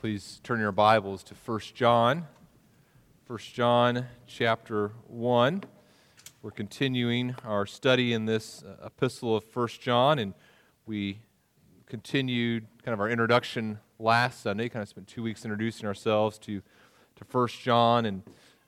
[0.00, 2.26] Please turn your Bibles to 1 John.
[3.26, 5.62] 1 John chapter 1.
[6.40, 10.32] We're continuing our study in this uh, epistle of 1 John, and
[10.86, 11.20] we
[11.84, 16.62] continued kind of our introduction last Sunday, kind of spent two weeks introducing ourselves to,
[17.16, 18.22] to 1 John, and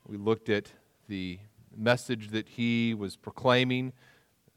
[0.06, 0.70] we looked at
[1.08, 1.38] the
[1.74, 3.94] message that he was proclaiming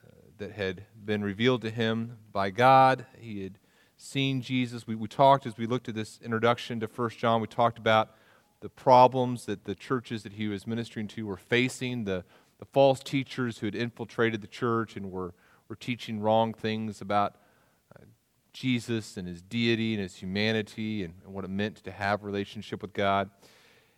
[0.05, 3.05] uh, that had been revealed to him by God.
[3.17, 3.59] He had
[4.05, 4.87] seen Jesus.
[4.87, 8.11] We, we talked as we looked at this introduction to 1 John, we talked about
[8.61, 12.23] the problems that the churches that he was ministering to were facing, the,
[12.59, 15.33] the false teachers who had infiltrated the church and were,
[15.67, 17.35] were teaching wrong things about
[17.95, 18.05] uh,
[18.53, 22.25] Jesus and his deity and his humanity and, and, what it meant to have a
[22.25, 23.29] relationship with God.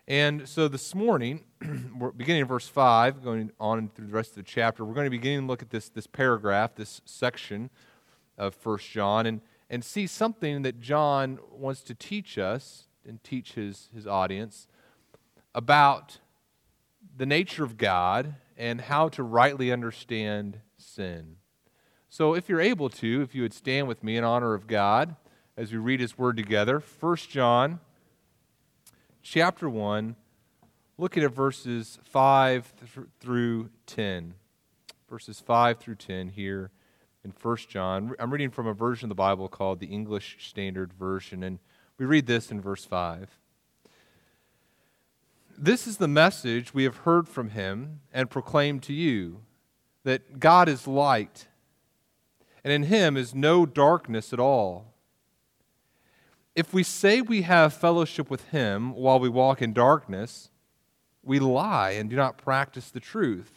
[0.07, 1.43] And so this morning,
[1.97, 5.05] we're beginning in verse 5, going on through the rest of the chapter, we're going
[5.05, 7.69] to begin to look at this, this paragraph, this section
[8.37, 9.25] of 1 John.
[9.25, 14.67] And, and see something that John wants to teach us and teach his, his audience
[15.53, 16.19] about
[17.15, 21.37] the nature of God and how to rightly understand sin.
[22.09, 25.15] So, if you're able to, if you would stand with me in honor of God
[25.55, 27.79] as we read his word together, 1 John
[29.21, 30.15] chapter 1,
[30.97, 32.73] looking at verses 5
[33.19, 34.35] through 10.
[35.09, 36.71] Verses 5 through 10 here
[37.23, 38.13] in 1 John.
[38.19, 41.59] I'm reading from a version of the Bible called the English Standard Version, and
[41.97, 43.39] we read this in verse 5.
[45.57, 49.41] This is the message we have heard from him and proclaimed to you
[50.03, 51.47] that God is light,
[52.63, 54.93] and in him is no darkness at all.
[56.55, 60.49] If we say we have fellowship with him while we walk in darkness,
[61.23, 63.56] we lie and do not practice the truth.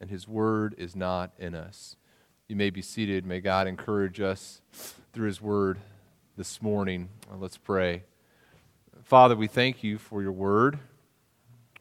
[0.00, 1.96] and his word is not in us.
[2.48, 3.26] You may be seated.
[3.26, 4.60] May God encourage us
[5.12, 5.78] through his word
[6.36, 7.08] this morning.
[7.30, 8.04] Uh, let's pray.
[9.02, 10.78] Father, we thank you for your word.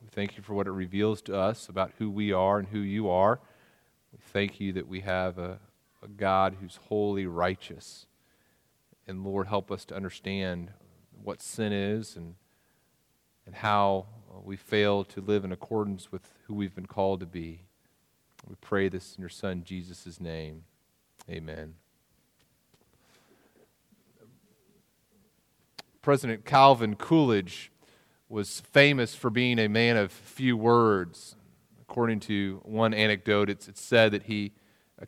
[0.02, 2.80] We thank you for what it reveals to us about who we are and who
[2.80, 3.40] you are.
[4.12, 5.59] We thank you that we have a,
[6.02, 8.06] a God who's wholly righteous.
[9.08, 10.72] And Lord, help us to understand
[11.24, 12.36] what sin is and,
[13.46, 14.06] and how
[14.44, 17.62] we fail to live in accordance with who we've been called to be.
[18.47, 20.63] We pray this in your Son, Jesus' name.
[21.29, 21.75] Amen.
[26.01, 27.72] President Calvin Coolidge
[28.29, 31.35] was famous for being a man of few words.
[31.81, 34.51] According to one anecdote, it's, it's said that he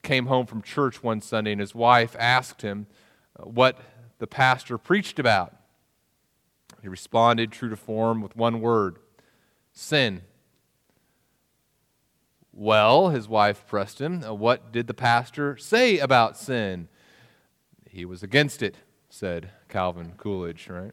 [0.01, 2.87] came home from church one Sunday and his wife asked him
[3.39, 3.79] uh, what
[4.19, 5.55] the pastor preached about.
[6.81, 8.97] He responded, true to form, with one word
[9.73, 10.21] sin.
[12.59, 16.87] Well, his wife pressed him, uh, what did the pastor say about sin?
[17.87, 18.77] He was against it,
[19.11, 20.91] said Calvin Coolidge, right?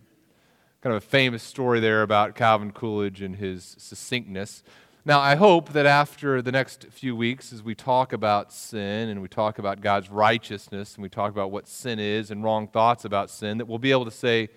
[0.83, 4.63] Kind of a famous story there about Calvin Coolidge and his succinctness.
[5.07, 9.23] Now, I hope that after the next few weeks, as we talk about sin and
[9.23, 13.07] we talk about God's righteousness and we talk about what sin is and wrong thoughts
[13.07, 14.51] about sin, that we'll be able to say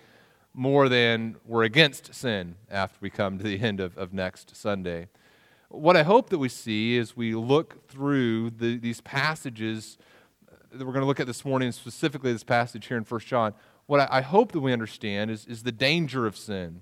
[0.54, 5.08] more than we're against sin after we come to the end of, of next Sunday
[5.70, 9.98] what I hope that we see as we look through the, these passages
[10.72, 13.54] that we're going to look at this morning, specifically this passage here in 1 John,
[13.86, 16.82] what I, I hope that we understand is, is the danger of sin,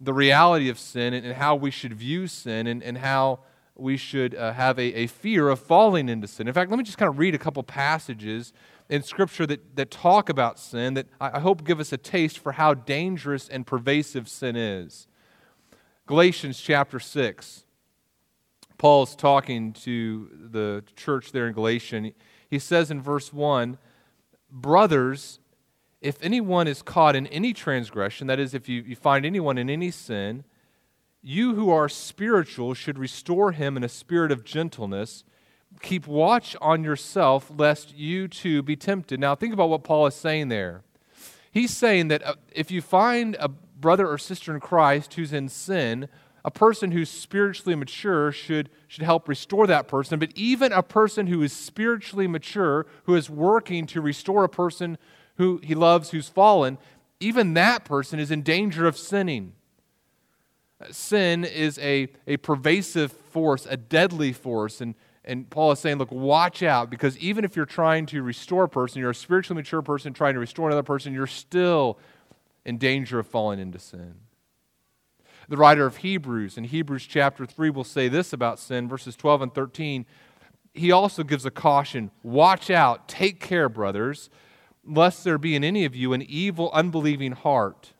[0.00, 3.40] the reality of sin, and, and how we should view sin, and, and how
[3.76, 6.48] we should uh, have a, a fear of falling into sin.
[6.48, 8.52] In fact, let me just kind of read a couple passages
[8.88, 12.38] in Scripture that, that talk about sin that I, I hope give us a taste
[12.38, 15.06] for how dangerous and pervasive sin is.
[16.06, 17.64] Galatians chapter 6.
[18.80, 22.12] Paul's talking to the church there in Galatia.
[22.48, 23.76] He says in verse 1
[24.50, 25.38] Brothers,
[26.00, 29.68] if anyone is caught in any transgression, that is, if you, you find anyone in
[29.68, 30.44] any sin,
[31.20, 35.24] you who are spiritual should restore him in a spirit of gentleness.
[35.82, 39.20] Keep watch on yourself, lest you too be tempted.
[39.20, 40.84] Now, think about what Paul is saying there.
[41.52, 45.50] He's saying that uh, if you find a brother or sister in Christ who's in
[45.50, 46.08] sin,
[46.44, 51.26] a person who's spiritually mature should, should help restore that person, but even a person
[51.26, 54.96] who is spiritually mature, who is working to restore a person
[55.36, 56.78] who he loves who's fallen,
[57.18, 59.52] even that person is in danger of sinning.
[60.90, 64.80] Sin is a, a pervasive force, a deadly force.
[64.80, 64.94] And,
[65.24, 68.68] and Paul is saying, look, watch out, because even if you're trying to restore a
[68.68, 71.98] person, you're a spiritually mature person trying to restore another person, you're still
[72.64, 74.14] in danger of falling into sin.
[75.50, 79.42] The writer of Hebrews, in Hebrews chapter 3, will say this about sin, verses 12
[79.42, 80.06] and 13.
[80.74, 84.30] He also gives a caution Watch out, take care, brothers,
[84.84, 87.94] lest there be in any of you an evil, unbelieving heart,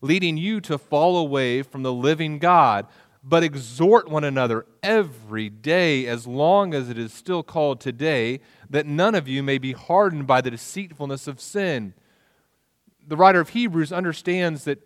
[0.00, 2.88] leading you to fall away from the living God.
[3.22, 8.86] But exhort one another every day, as long as it is still called today, that
[8.86, 11.94] none of you may be hardened by the deceitfulness of sin.
[13.06, 14.84] The writer of Hebrews understands that,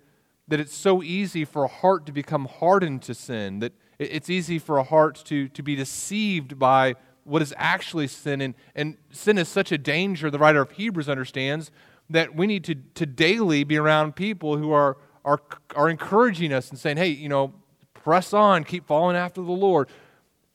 [0.48, 4.58] that it's so easy for a heart to become hardened to sin, that it's easy
[4.58, 6.94] for a heart to, to be deceived by
[7.24, 8.40] what is actually sin.
[8.40, 11.70] And, and sin is such a danger, the writer of Hebrews understands,
[12.08, 15.40] that we need to, to daily be around people who are, are,
[15.74, 17.52] are encouraging us and saying, hey, you know,
[17.94, 19.88] press on, keep following after the Lord.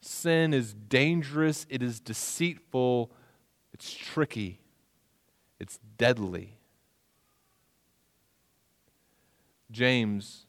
[0.00, 3.10] Sin is dangerous, it is deceitful,
[3.74, 4.60] it's tricky,
[5.60, 6.58] it's deadly.
[9.72, 10.44] James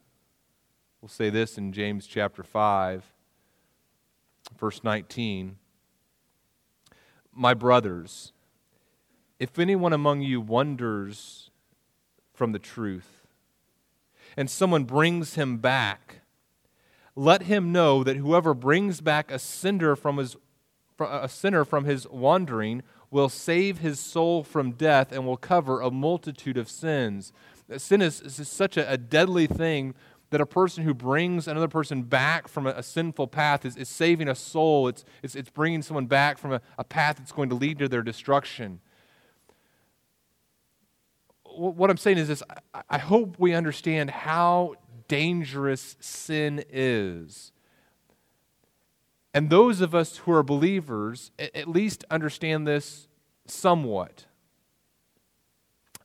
[1.01, 3.05] will say this in James chapter 5,
[4.59, 5.55] verse 19.
[7.33, 8.33] My brothers,
[9.39, 11.49] if anyone among you wanders
[12.33, 13.25] from the truth,
[14.35, 16.21] and someone brings him back,
[17.15, 20.35] let him know that whoever brings back a sinner from his,
[20.99, 25.91] a sinner from his wandering will save his soul from death and will cover a
[25.91, 27.31] multitude of sins.
[27.77, 29.93] Sin is, is such a, a deadly thing
[30.33, 33.87] that a person who brings another person back from a, a sinful path is, is,
[33.87, 34.87] saving a soul.
[34.87, 37.87] It's, it's, it's bringing someone back from a, a path that's going to lead to
[37.87, 38.79] their destruction.
[41.43, 42.41] What I'm saying is this
[42.89, 44.73] I hope we understand how
[45.07, 47.51] dangerous sin is.
[49.35, 53.07] And those of us who are believers at least understand this
[53.45, 54.25] somewhat.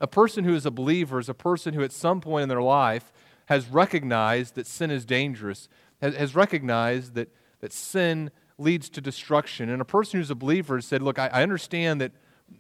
[0.01, 2.63] A person who is a believer is a person who, at some point in their
[2.63, 3.13] life,
[3.47, 5.69] has recognized that sin is dangerous,
[6.01, 9.69] has, has recognized that, that sin leads to destruction.
[9.69, 12.13] And a person who's a believer has said, Look, I, I understand that,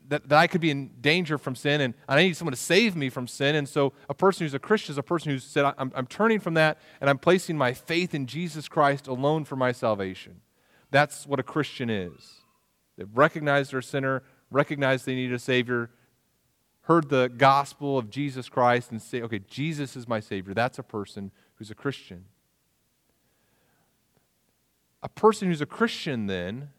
[0.08, 2.96] that, that I could be in danger from sin and I need someone to save
[2.96, 3.55] me from sin.
[3.55, 6.40] And so a person who's a Christian is a person who's said, I'm, I'm turning
[6.40, 10.40] from that and I'm placing my faith in Jesus Christ alone for my salvation.
[10.90, 12.38] That's what a Christian is.
[12.96, 15.90] They've recognized they're a sinner, recognized they need a Savior,
[16.88, 20.82] heard the gospel of Jesus Christ and say, okay, Jesus is my Savior, that's a
[20.82, 22.25] person who's a Christian.
[25.02, 26.70] A person who's a Christian then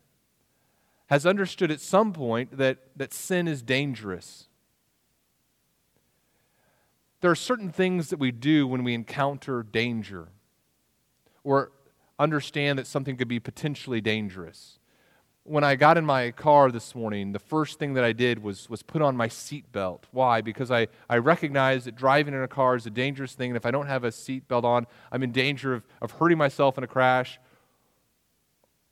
[1.08, 4.48] has understood at some point that, that sin is dangerous.
[7.22, 10.30] There are certain things that we do when we encounter danger
[11.44, 11.72] or
[12.18, 14.79] understand that something could be potentially dangerous
[15.50, 18.69] when I got in my car this morning, the first thing that I did was,
[18.69, 20.04] was put on my seatbelt.
[20.12, 20.42] Why?
[20.42, 23.66] Because I, I recognize that driving in a car is a dangerous thing, and if
[23.66, 26.88] I don't have a seatbelt on, I'm in danger of, of hurting myself in a
[26.88, 27.40] crash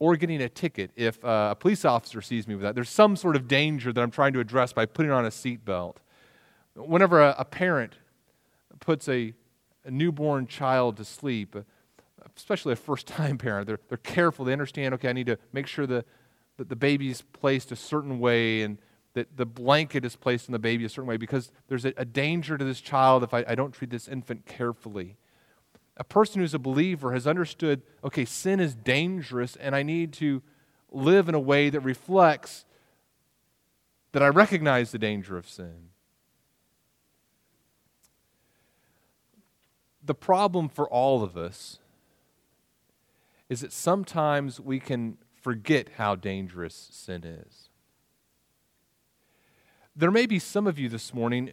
[0.00, 2.74] or getting a ticket if uh, a police officer sees me with that.
[2.74, 5.98] There's some sort of danger that I'm trying to address by putting on a seatbelt.
[6.74, 7.94] Whenever a, a parent
[8.80, 9.32] puts a,
[9.84, 11.54] a newborn child to sleep,
[12.36, 14.44] especially a first time parent, they're, they're careful.
[14.44, 16.04] They understand, okay, I need to make sure the,
[16.58, 18.78] that the baby is placed a certain way and
[19.14, 22.04] that the blanket is placed on the baby a certain way because there's a, a
[22.04, 25.16] danger to this child if I, I don't treat this infant carefully.
[25.96, 30.42] A person who's a believer has understood okay, sin is dangerous and I need to
[30.90, 32.64] live in a way that reflects
[34.12, 35.90] that I recognize the danger of sin.
[40.04, 41.78] The problem for all of us
[43.48, 47.70] is that sometimes we can forget how dangerous sin is.
[49.96, 51.52] There may be some of you this morning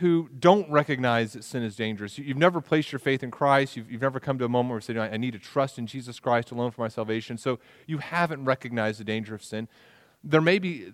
[0.00, 2.18] who don't recognize that sin is dangerous.
[2.18, 3.76] You've never placed your faith in Christ.
[3.76, 5.86] You've, you've never come to a moment where you say, I need to trust in
[5.86, 7.38] Jesus Christ alone for my salvation.
[7.38, 9.68] So you haven't recognized the danger of sin.
[10.24, 10.90] There may be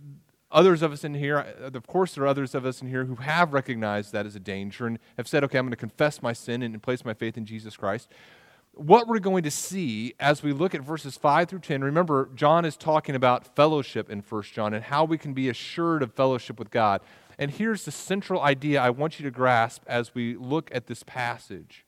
[0.50, 3.06] others of us in here, uh, of course, there are others of us in here
[3.06, 6.20] who have recognized that as a danger and have said, okay, I'm going to confess
[6.20, 8.10] my sin and place my faith in Jesus Christ
[8.74, 12.64] what we're going to see as we look at verses 5 through 10 remember john
[12.64, 16.58] is talking about fellowship in 1 john and how we can be assured of fellowship
[16.58, 17.00] with god.
[17.38, 21.02] And here's the central idea i want you to grasp as we look at this
[21.02, 21.84] passage.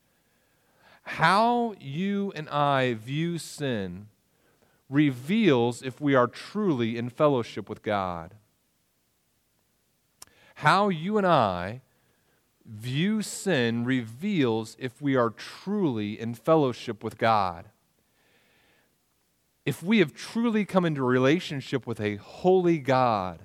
[1.02, 4.08] How you and i view sin
[4.90, 8.34] reveals if we are truly in fellowship with god.
[10.56, 11.80] How you and i
[12.66, 17.66] view sin reveals if we are truly in fellowship with God.
[19.66, 23.40] If we have truly come into relationship with a holy God,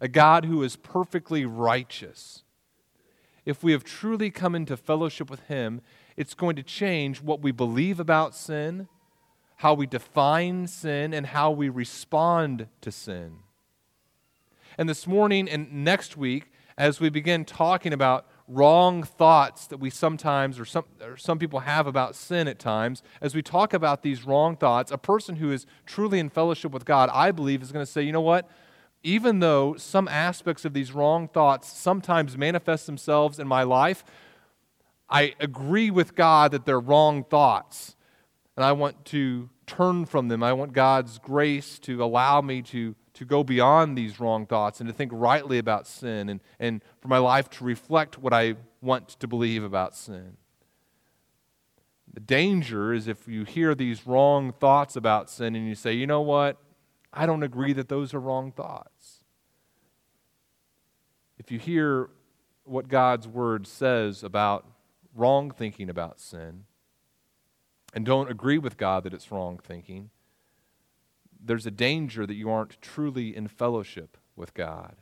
[0.00, 2.42] a God who is perfectly righteous,
[3.44, 5.80] if we have truly come into fellowship with Him,
[6.16, 8.88] it's going to change what we believe about sin,
[9.56, 13.38] how we define sin, and how we respond to sin.
[14.76, 19.90] And this morning and next week, as we begin talking about wrong thoughts that we
[19.90, 24.02] sometimes or some, or some people have about sin at times, as we talk about
[24.02, 27.72] these wrong thoughts, a person who is truly in fellowship with God, I believe, is
[27.72, 28.48] going to say, you know what?
[29.02, 34.04] Even though some aspects of these wrong thoughts sometimes manifest themselves in my life,
[35.10, 37.96] I agree with God that they're wrong thoughts.
[38.56, 40.42] And I want to turn from them.
[40.42, 44.88] I want God's grace to allow me to to go beyond these wrong thoughts and
[44.88, 49.08] to think rightly about sin and, and for my life to reflect what I want
[49.08, 50.36] to believe about sin.
[52.14, 56.06] The danger is if you hear these wrong thoughts about sin and you say, you
[56.06, 56.58] know what?
[57.12, 59.24] I don't agree that those are wrong thoughts.
[61.38, 62.10] If you hear
[62.62, 64.64] what God's word says about
[65.12, 66.66] wrong thinking about sin
[67.92, 70.10] and don't agree with God that it's wrong thinking,
[71.44, 74.96] there's a danger that you aren't truly in fellowship with God.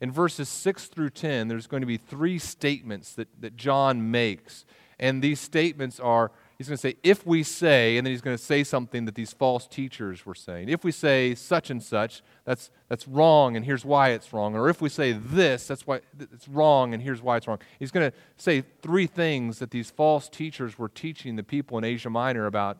[0.00, 4.64] In verses 6 through 10, there's going to be three statements that, that John makes.
[4.98, 6.30] And these statements are
[6.60, 9.14] he's going to say, if we say, and then he's going to say something that
[9.14, 10.68] these false teachers were saying.
[10.68, 14.54] If we say such and such, that's, that's wrong, and here's why it's wrong.
[14.54, 17.60] Or if we say this, that's why it's wrong, and here's why it's wrong.
[17.78, 21.84] He's going to say three things that these false teachers were teaching the people in
[21.84, 22.76] Asia Minor about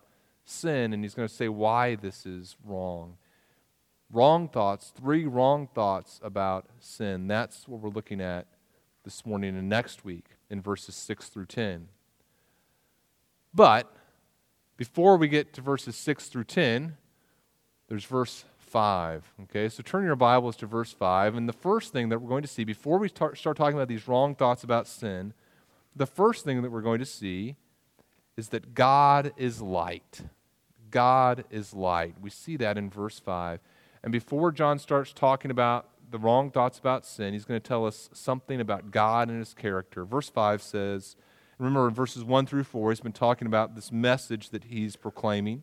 [0.50, 3.16] sin, and he's going to say why this is wrong.
[4.12, 7.28] Wrong thoughts, three wrong thoughts about sin.
[7.28, 8.46] That's what we're looking at
[9.04, 11.88] this morning and next week in verses 6 through 10.
[13.54, 13.94] But
[14.76, 16.96] before we get to verses 6 through 10,
[17.88, 19.32] there's verse 5.
[19.42, 21.34] Okay, so turn your Bibles to verse 5.
[21.34, 23.88] And the first thing that we're going to see before we start, start talking about
[23.88, 25.34] these wrong thoughts about sin,
[25.94, 27.56] the first thing that we're going to see
[28.36, 30.22] is that God is light.
[30.90, 32.14] God is light.
[32.20, 33.60] We see that in verse 5.
[34.02, 37.86] And before John starts talking about the wrong thoughts about sin, he's going to tell
[37.86, 40.04] us something about God and his character.
[40.04, 41.16] Verse 5 says,
[41.58, 45.62] remember in verses 1 through 4, he's been talking about this message that he's proclaiming,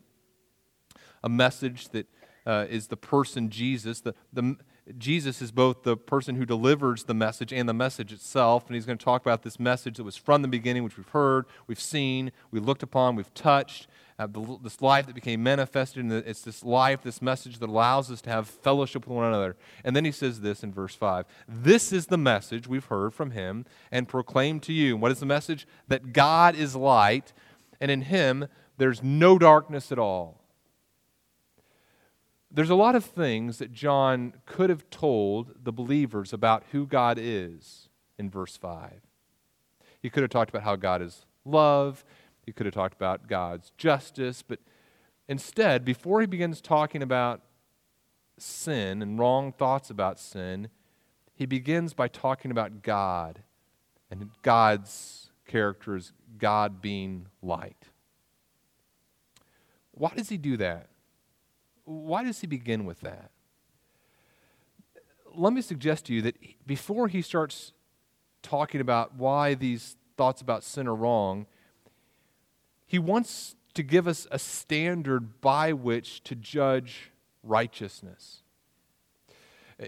[1.22, 2.06] a message that
[2.46, 4.00] uh, is the person Jesus.
[4.00, 4.56] The, the,
[4.96, 8.66] Jesus is both the person who delivers the message and the message itself.
[8.66, 11.08] And he's going to talk about this message that was from the beginning, which we've
[11.08, 13.86] heard, we've seen, we looked upon, we've touched
[14.18, 18.10] uh, the, this life that became manifested, and it's this life, this message that allows
[18.10, 19.56] us to have fellowship with one another.
[19.84, 23.30] And then he says this in verse 5 This is the message we've heard from
[23.30, 24.96] him and proclaimed to you.
[24.96, 25.68] What is the message?
[25.86, 27.32] That God is light,
[27.80, 30.37] and in him there's no darkness at all.
[32.50, 37.18] There's a lot of things that John could have told the believers about who God
[37.20, 37.88] is
[38.18, 39.02] in verse 5.
[40.00, 42.04] He could have talked about how God is love.
[42.44, 44.60] He could have talked about God's justice, but
[45.28, 47.42] instead, before he begins talking about
[48.38, 50.68] sin and wrong thoughts about sin,
[51.34, 53.42] he begins by talking about God
[54.10, 57.84] and God's character is God being light.
[59.92, 60.88] Why does he do that?
[61.88, 63.30] Why does he begin with that?
[65.34, 67.72] Let me suggest to you that before he starts
[68.42, 71.46] talking about why these thoughts about sin are wrong,
[72.86, 77.10] he wants to give us a standard by which to judge
[77.42, 78.42] righteousness.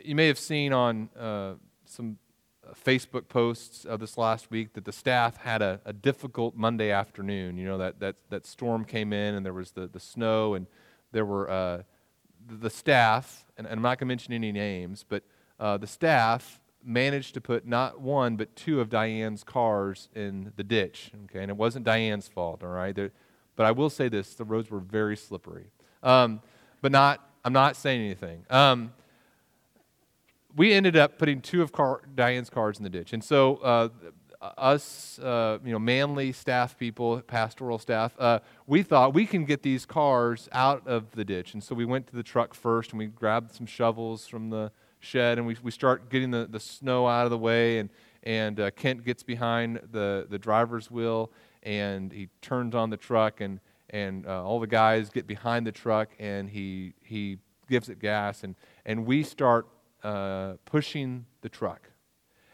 [0.02, 1.54] You may have seen on uh,
[1.84, 2.16] some
[2.66, 6.90] uh, Facebook posts of this last week that the staff had a, a, difficult Monday
[6.90, 7.58] afternoon.
[7.58, 10.66] You know, that, that, that storm came in and there was the, the snow, and
[11.12, 11.82] there were uh,
[12.48, 15.22] the staff, and, and, I'm not going to mention any names, but
[15.58, 20.64] uh, the staff managed to put not one but two of Diane's cars in the
[20.64, 21.10] ditch.
[21.26, 22.62] Okay, and it wasn't Diane's fault.
[22.62, 23.12] All right, They're,
[23.56, 25.66] but I will say this: the roads were very slippery.
[26.02, 26.40] Um,
[26.80, 27.26] but not.
[27.44, 28.44] I'm not saying anything.
[28.50, 28.92] Um,
[30.54, 33.88] we ended up putting two of car, Diane's cars in the ditch, and so uh,
[34.40, 39.62] us, uh, you know, manly staff people, pastoral staff, uh, we thought we can get
[39.62, 42.98] these cars out of the ditch, and so we went to the truck first and
[42.98, 47.06] we grabbed some shovels from the shed and we, we start getting the, the snow
[47.08, 47.78] out of the way.
[47.78, 47.90] And,
[48.22, 51.32] and uh, kent gets behind the, the driver's wheel
[51.62, 55.72] and he turns on the truck and, and uh, all the guys get behind the
[55.72, 58.44] truck and he, he gives it gas.
[58.44, 58.54] And,
[58.84, 59.66] and we start
[60.02, 61.89] uh, pushing the truck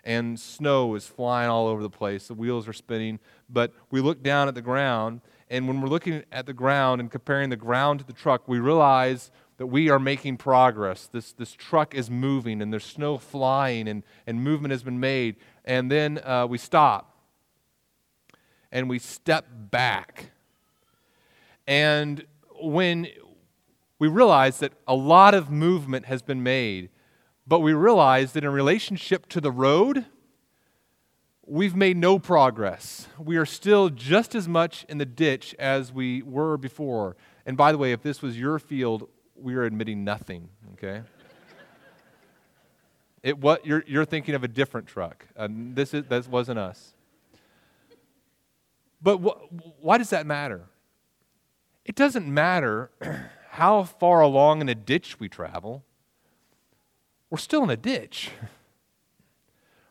[0.07, 2.29] and snow is flying all over the place.
[2.29, 3.19] The wheels are spinning.
[3.51, 5.21] But we look down at the ground,
[5.51, 8.61] and when we're looking at the ground and comparing the ground to the truck, we
[8.61, 11.09] realize that we are making progress.
[11.13, 15.37] This, this truck is moving, and there's snow flying, and, and movement has been made.
[15.65, 17.13] And then uh, we stop
[18.71, 20.31] and we step back.
[21.67, 22.25] And
[22.61, 23.09] when
[23.99, 26.91] we realize that a lot of movement has been made,
[27.47, 30.05] but we realize that in relationship to the road,
[31.47, 33.07] we've made no progress.
[33.19, 37.17] We are still just as much in the ditch as we were before.
[37.45, 41.03] And by the way, if this was your field, we are admitting nothing, okay?
[43.23, 45.27] It, what, you're, you're thinking of a different truck.
[45.37, 46.95] Uh, this, is, this wasn't us.
[49.03, 50.69] But wh- why does that matter?
[51.85, 52.93] It doesn't matter
[53.51, 55.85] how far along in a ditch we travel,
[57.37, 58.31] we're still in a ditch.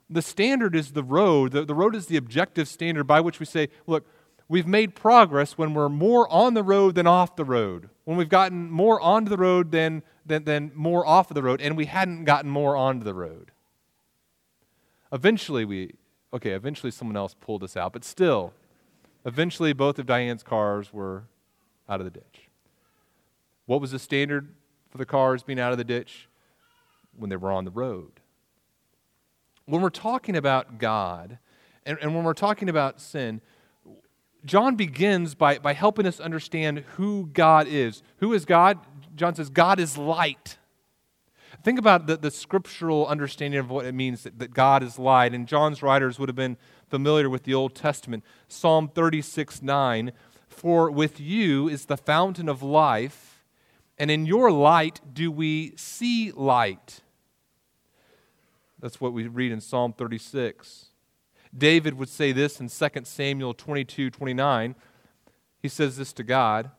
[0.10, 1.52] The standard is the road.
[1.52, 4.08] The, the road is the objective standard by which we say, look,
[4.50, 8.30] we've made progress when we're more on the road than off the road, when we've
[8.30, 11.86] gotten more onto the road than, than, than more off of the road, and we
[11.86, 13.52] hadn't gotten more onto the road.
[15.14, 15.94] Eventually, we,
[16.34, 18.54] okay, eventually someone else pulled us out, but still,
[19.24, 21.25] eventually both of Diane's cars were
[21.88, 22.50] out of the ditch.
[23.68, 24.50] What was the standard
[24.90, 26.28] for the cars being out of the ditch?
[27.18, 28.20] When they were on the road.
[29.66, 31.40] When we're talking about God
[31.86, 33.42] and, and when we're talking about sin,
[34.44, 38.04] John begins by, by helping us understand who God is.
[38.18, 38.78] Who is God?
[39.16, 40.58] John says, God is light.
[41.64, 45.34] Think about the, the scriptural understanding of what it means that, that God is light.
[45.34, 46.58] And John's writers would have been
[46.90, 48.24] familiar with the Old Testament.
[48.48, 50.12] Psalm 36 9
[50.48, 53.36] For with you is the fountain of life
[53.98, 57.02] and in your light do we see light.
[58.86, 60.89] That's what we read in Psalm 36.
[61.58, 64.75] David would say this in 2 Samuel 22 29.
[65.60, 66.70] He says this to God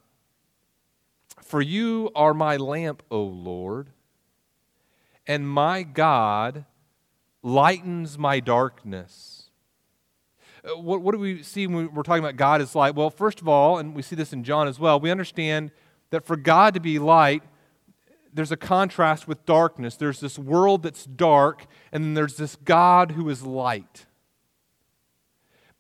[1.43, 3.89] For you are my lamp, O Lord,
[5.27, 6.65] and my God
[7.43, 9.51] lightens my darkness.
[10.65, 12.95] Uh, what, what do we see when we're talking about God as light?
[12.95, 15.73] Well, first of all, and we see this in John as well, we understand
[16.11, 17.43] that for God to be light,
[18.37, 19.97] there's a contrast with darkness.
[19.97, 24.07] There's this world that's dark, and then there's this God who is light.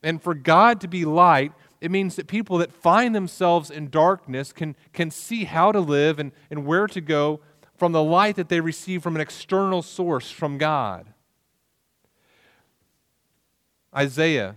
[0.02, 4.52] And for God to be light, it means that people that find themselves in darkness
[4.52, 7.40] can, can see how to live and, and where to go
[7.76, 11.12] from the light that they receive from an external source from God.
[13.94, 14.56] Isaiah,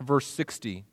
[0.00, 0.84] verse 60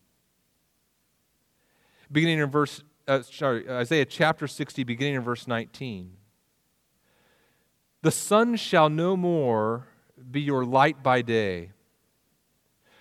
[2.11, 6.11] beginning in verse, uh, sorry, Isaiah chapter 60, beginning in verse 19.
[8.01, 9.87] The sun shall no more
[10.31, 11.71] be your light by day,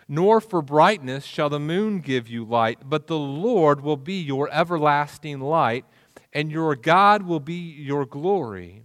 [0.08, 4.48] nor for brightness shall the moon give you light, but the Lord will be your
[4.52, 5.84] everlasting light,
[6.32, 8.83] and your God will be your glory.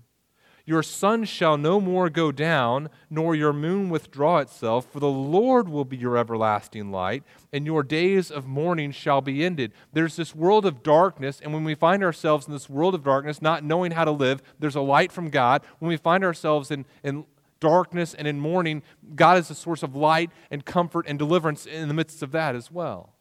[0.70, 5.68] Your sun shall no more go down, nor your moon withdraw itself, for the Lord
[5.68, 9.72] will be your everlasting light, and your days of mourning shall be ended.
[9.94, 13.42] There's this world of darkness, and when we find ourselves in this world of darkness,
[13.42, 15.64] not knowing how to live, there's a light from God.
[15.80, 17.26] When we find ourselves in, in
[17.60, 18.84] darkness and in mourning,
[19.16, 22.54] God is a source of light and comfort and deliverance in the midst of that
[22.54, 23.16] as well.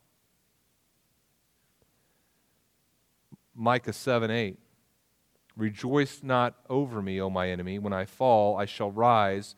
[3.55, 4.59] Micah 7 8.
[5.59, 7.81] Rejoice not over me, O my enemy.
[7.81, 9.57] When I fall, I shall rise.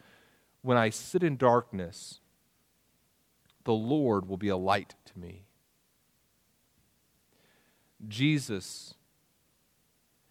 [0.62, 2.20] When I sit in darkness,
[3.64, 5.44] the Lord will be a light to me.
[8.08, 8.94] Jesus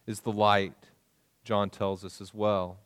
[0.08, 0.74] is the light,
[1.44, 2.80] John tells us as well.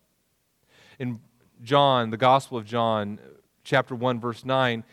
[0.98, 1.20] In
[1.62, 3.18] John, the Gospel of John,
[3.64, 4.84] chapter 1, verse 9,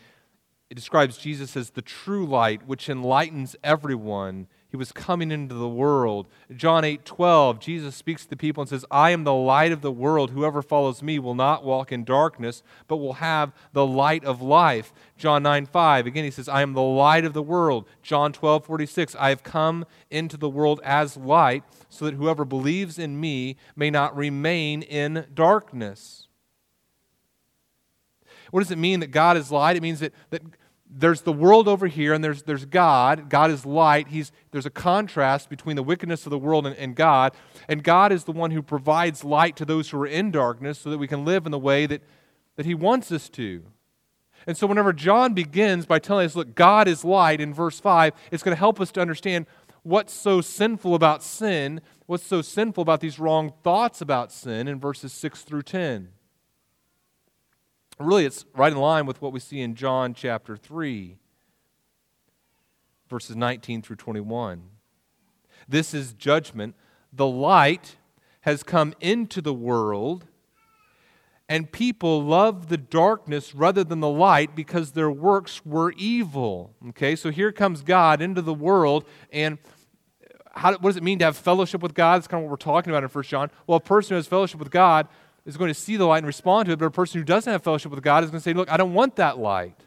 [0.70, 5.68] it describes Jesus as the true light, which enlightens everyone he was coming into the
[5.68, 6.28] world.
[6.56, 9.82] John 8 12, Jesus speaks to the people and says, I am the light of
[9.82, 10.32] the world.
[10.32, 14.94] Whoever follows me will not walk in darkness, but will have the light of life.
[15.18, 17.86] John 9 5, again, he says, I am the light of the world.
[18.02, 22.98] John 12 46, I have come into the world as light, so that whoever believes
[22.98, 26.30] in me may not remain in darkness.
[28.52, 29.76] What does it mean that God is light?
[29.76, 30.42] It means that, that
[30.94, 33.30] there's the world over here and there's, there's God.
[33.30, 34.10] God is light.
[34.10, 37.34] He's, there's a contrast between the wickedness of the world and, and God.
[37.70, 40.90] And God is the one who provides light to those who are in darkness so
[40.90, 42.02] that we can live in the way that,
[42.58, 43.64] that He wants us to.
[44.48, 48.14] And so, whenever John begins by telling us, look, God is light in verse 5,
[48.32, 49.46] it's going to help us to understand
[49.84, 54.80] what's so sinful about sin, what's so sinful about these wrong thoughts about sin in
[54.80, 56.10] verses 6 through 10.
[58.02, 61.18] Really, it's right in line with what we see in John chapter 3,
[63.10, 64.64] verses 19 through 21.
[65.68, 66.76] This is judgment.
[67.14, 67.98] The light
[68.42, 70.26] has come into the world,
[71.48, 76.74] and people love the darkness rather than the light because their works were evil.
[76.90, 79.60] Okay, so here comes God into the world, and
[80.54, 82.18] how, what does it mean to have fellowship with God?
[82.18, 83.52] That's kind of what we're talking about in 1 John.
[83.68, 85.08] Well, a person who has fellowship with God
[85.46, 87.52] is going to see the light and respond to it, but a person who doesn't
[87.52, 89.86] have fellowship with God is going to say, Look, I don't want that light.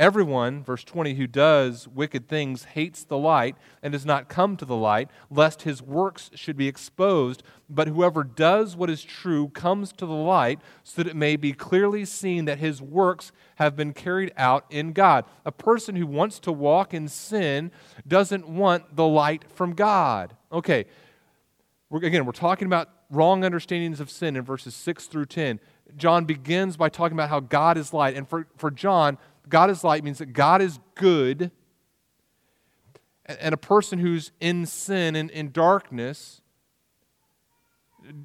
[0.00, 4.64] Everyone, verse 20, who does wicked things hates the light and does not come to
[4.64, 7.42] the light, lest his works should be exposed.
[7.68, 11.52] But whoever does what is true comes to the light, so that it may be
[11.52, 15.26] clearly seen that his works have been carried out in God.
[15.44, 17.70] A person who wants to walk in sin
[18.08, 20.34] doesn't want the light from God.
[20.50, 20.86] Okay,
[21.90, 25.60] we're, again, we're talking about wrong understandings of sin in verses 6 through 10.
[25.96, 28.16] John begins by talking about how God is light.
[28.16, 29.18] And for, for John,
[29.48, 31.50] God is light means that God is good.
[33.26, 36.40] And a person who's in sin and in darkness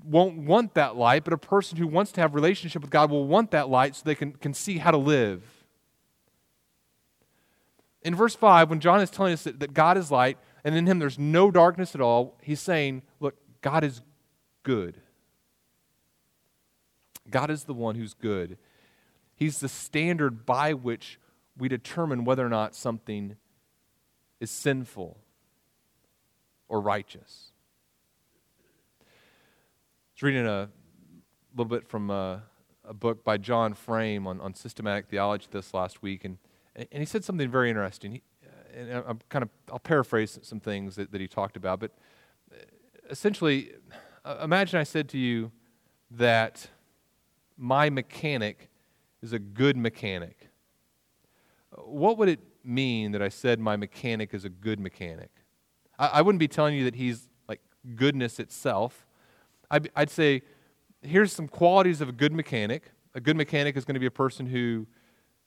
[0.04, 3.26] won't want that light, but a person who wants to have relationship with God will
[3.26, 5.44] want that light so they can, can see how to live.
[8.02, 10.86] In verse 5, when John is telling us that, that God is light and in
[10.86, 14.02] him there's no darkness at all, he's saying, look, God is
[14.66, 15.00] good.
[17.30, 18.58] God is the one who's good.
[19.36, 21.20] He's the standard by which
[21.58, 23.38] we determine whether or not something
[24.40, 25.18] is sinful
[26.68, 27.52] or righteous.
[29.00, 29.06] I
[30.16, 30.70] was reading a
[31.56, 32.44] little bit from a,
[32.84, 36.38] a book by John Frame on, on systematic theology this last week, and,
[36.76, 38.14] and he said something very interesting.
[38.14, 38.22] He,
[38.76, 41.92] and I'm kind of, I'll paraphrase some things that, that he talked about, but
[43.10, 43.85] essentially, uh,
[44.42, 45.52] imagine I said to you
[46.12, 46.70] that
[47.58, 48.70] my mechanic
[49.22, 50.50] is a good mechanic.
[51.72, 55.30] What would it mean that I said my mechanic is a good mechanic?
[55.98, 57.62] I, I wouldn't be telling you that he's like
[57.96, 59.06] goodness itself.
[59.70, 60.42] I'd, I'd say,
[61.02, 62.92] here's some qualities of a good mechanic.
[63.14, 64.88] A good mechanic is going to be a person who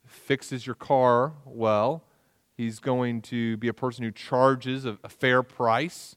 [0.05, 2.03] fixes your car well.
[2.57, 6.15] He's going to be a person who charges a, a fair price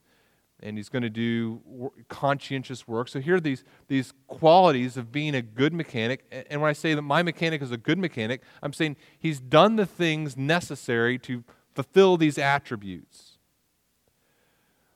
[0.63, 3.09] and he's going to do conscientious work.
[3.09, 6.25] So here are these, these qualities of being a good mechanic.
[6.49, 9.75] And when I say that my mechanic is a good mechanic, I'm saying he's done
[9.75, 11.43] the things necessary to
[11.75, 13.37] fulfill these attributes.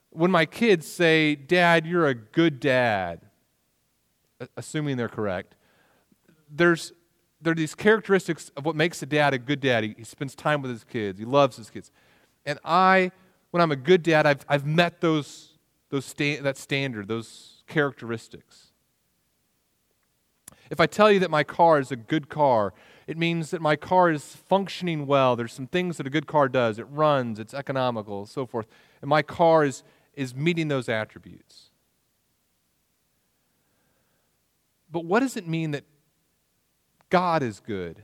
[0.10, 3.22] When my kids say, Dad, you're a good dad,
[4.56, 5.56] assuming they're correct,
[6.50, 6.94] there's
[7.40, 9.84] there are these characteristics of what makes a dad a good dad.
[9.84, 11.92] He, he spends time with his kids, he loves his kids.
[12.48, 13.12] And I,
[13.52, 15.57] when I'm a good dad, I've, I've met those
[15.90, 18.68] those sta- that standard, those characteristics.
[20.70, 22.74] If I tell you that my car is a good car,
[23.06, 25.36] it means that my car is functioning well.
[25.36, 26.78] There's some things that a good car does.
[26.78, 28.68] It runs, it's economical, so forth.
[29.02, 31.70] And my car is, is meeting those attributes.
[34.92, 35.86] But what does it mean that
[37.10, 38.04] God is good?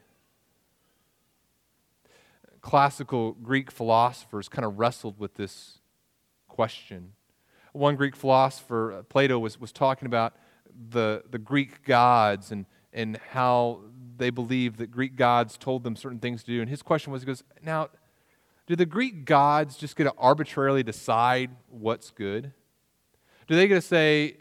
[2.62, 5.80] Classical Greek philosophers kind of wrestled with this
[6.48, 7.12] question
[7.74, 10.36] one Greek philosopher, uh, Plato, was, was talking about
[10.90, 13.82] the, the Greek gods and, and how
[14.18, 16.62] they believed that Greek gods told them certain things to do.
[16.62, 17.90] And his question was, he goes, now,
[18.68, 22.54] do the Greek gods just get to arbitrarily decide what's good?
[23.48, 24.38] Do they get to say,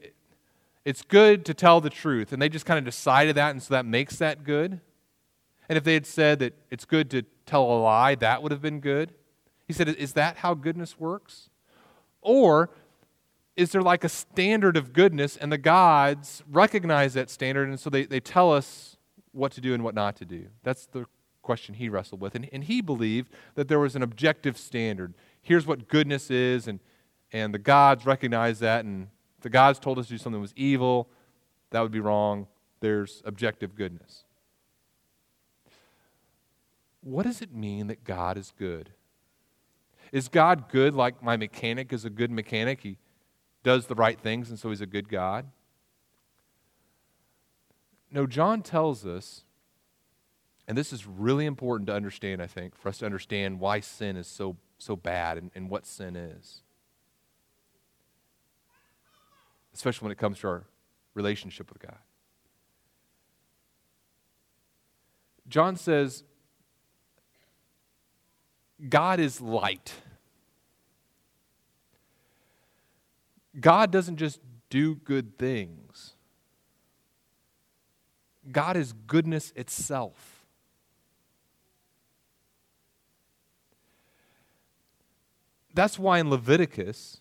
[0.84, 3.74] it's good to tell the truth, and they just kind of decided that, and so
[3.74, 4.80] that makes that good?
[5.68, 8.62] And if they had said that it's good to tell a lie, that would have
[8.62, 9.14] been good?
[9.66, 11.48] He said, is that how goodness works?
[12.20, 12.70] Or
[13.56, 17.90] is there like a standard of goodness and the gods recognize that standard and so
[17.90, 18.96] they, they tell us
[19.32, 20.46] what to do and what not to do?
[20.62, 21.06] That's the
[21.42, 22.34] question he wrestled with.
[22.34, 25.14] And, and he believed that there was an objective standard.
[25.40, 26.80] Here's what goodness is and,
[27.32, 29.08] and the gods recognize that and
[29.40, 31.08] the gods told us to do something that was evil
[31.72, 32.46] that would be wrong.
[32.80, 34.24] There's objective goodness.
[37.00, 38.90] What does it mean that god is good?
[40.12, 42.80] Is god good like my mechanic is a good mechanic?
[42.82, 42.96] He
[43.62, 45.46] does the right things, and so he's a good God.
[48.10, 49.44] No, John tells us,
[50.68, 54.16] and this is really important to understand, I think, for us to understand why sin
[54.16, 56.62] is so, so bad and, and what sin is.
[59.74, 60.64] Especially when it comes to our
[61.14, 61.98] relationship with God.
[65.48, 66.24] John says,
[68.88, 69.92] God is light.
[73.60, 76.14] God doesn't just do good things.
[78.50, 80.44] God is goodness itself.
[85.74, 87.20] That's why in Leviticus,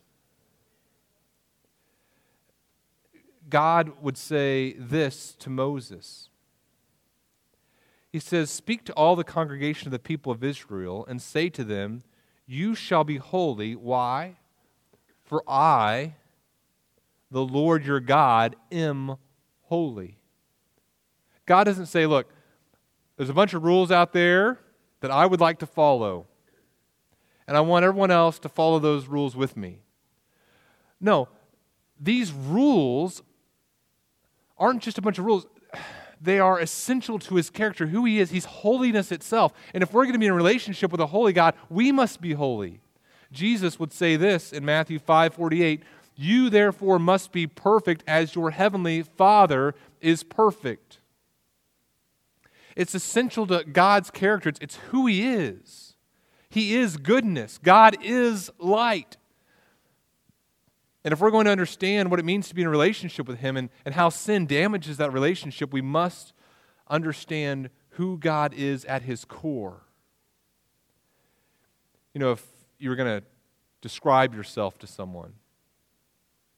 [3.49, 6.29] God would say this to Moses.
[8.11, 11.63] He says, Speak to all the congregation of the people of Israel and say to
[11.63, 12.03] them,
[12.45, 13.75] You shall be holy.
[13.75, 14.37] Why?
[15.23, 16.15] For I,
[17.31, 19.15] the Lord your God, am
[19.63, 20.17] holy.
[21.45, 22.29] God doesn't say, Look,
[23.17, 24.59] there's a bunch of rules out there
[24.99, 26.27] that I would like to follow,
[27.47, 29.81] and I want everyone else to follow those rules with me.
[30.99, 31.29] No,
[31.99, 33.23] these rules
[34.57, 35.47] aren't just a bunch of rules.
[36.23, 38.29] They are essential to his character, who he is.
[38.29, 39.53] He's holiness itself.
[39.73, 42.21] And if we're going to be in a relationship with a holy God, we must
[42.21, 42.79] be holy.
[43.31, 45.81] Jesus would say this in Matthew 5 48
[46.21, 50.99] You therefore must be perfect as your heavenly Father is perfect.
[52.75, 55.95] It's essential to God's character, it's, who he is.
[56.47, 59.17] He is goodness, God is light.
[61.03, 63.39] And if we're going to understand what it means to be in a relationship with
[63.39, 66.33] Him and, and how sin damages that relationship, we must
[66.87, 69.81] understand who God is at His core.
[72.13, 72.45] You know, if
[72.77, 73.25] you were going to
[73.81, 75.33] describe yourself to someone,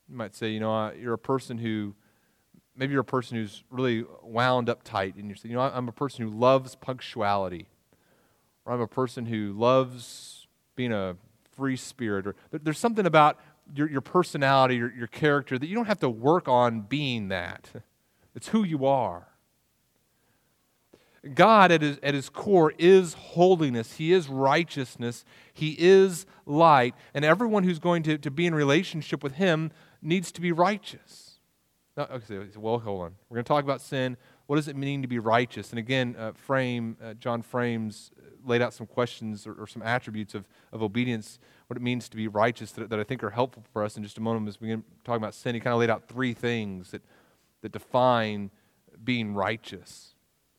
[0.10, 1.96] you might say, you know, you're a person who,
[2.76, 5.88] maybe you're a person who's really wound up tight, and you say, you know, I'm
[5.88, 7.68] a person who loves punctuality,
[8.66, 11.16] or I'm a person who loves being a
[11.56, 13.39] free spirit, or there's something about
[13.74, 17.70] your, your personality, your, your character, that you don't have to work on being that.
[18.36, 19.28] It's who you are.
[21.36, 23.94] God, at his, at his core, is holiness.
[23.94, 25.24] He is righteousness.
[25.54, 26.96] He is light.
[27.13, 29.72] And everyone who's going to, to be in relationship with Him
[30.04, 31.39] needs to be righteous.
[31.96, 33.16] Now, okay, well, hold on.
[33.30, 34.18] We're going to talk about sin.
[34.48, 35.70] What does it mean to be righteous?
[35.70, 38.12] And again, uh, Frame, uh, John Frame's
[38.46, 42.18] laid out some questions or, or, some attributes of, of obedience, what it means to
[42.18, 44.60] be righteous that, that I think are helpful for us in just a moment as
[44.60, 45.56] we begin talking about sin.
[45.56, 47.04] He kind of laid out three things that,
[47.62, 48.52] that define
[49.02, 50.16] being righteous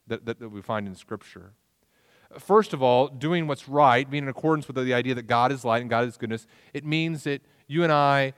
[0.07, 1.53] that, that, that we find in Scripture.
[2.39, 5.65] First of all, doing what's right, being in accordance with the idea that God is
[5.65, 8.35] light and God is goodness, it means that you and I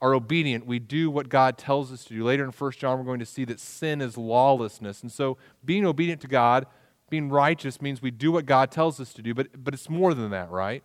[0.00, 0.66] are obedient.
[0.66, 2.24] We do what God tells us to do.
[2.24, 5.02] Later in 1 John, we're going to see that sin is lawlessness.
[5.02, 6.66] And so being obedient to God
[7.08, 10.12] being righteous means we do what God tells us to do, but, but it's more
[10.12, 10.82] than that, right?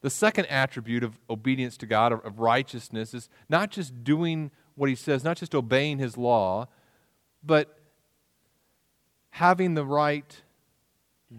[0.00, 4.90] The second attribute of obedience to God, of, of righteousness, is not just doing what
[4.90, 6.66] He says, not just obeying His law,
[7.42, 7.78] but
[9.30, 10.42] having the right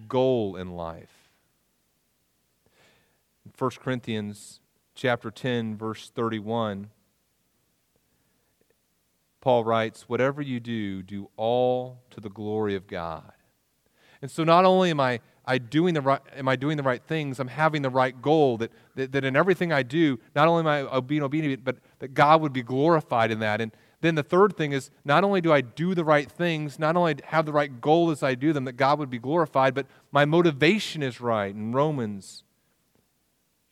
[0.07, 1.29] goal in life.
[3.57, 4.59] 1 Corinthians
[4.97, 6.89] chapter 10 verse 31
[9.39, 13.31] Paul writes, Whatever you do, do all to the glory of God.
[14.21, 17.01] And so not only am I, I doing the right, am I doing the right
[17.01, 20.69] things, I'm having the right goal that, that, that in everything I do, not only
[20.69, 23.62] am I being obedient, but that God would be glorified in that.
[23.62, 26.97] And then the third thing is not only do I do the right things, not
[26.97, 29.86] only have the right goal as I do them, that God would be glorified, but
[30.12, 31.55] my motivation is right.
[31.55, 32.43] In Romans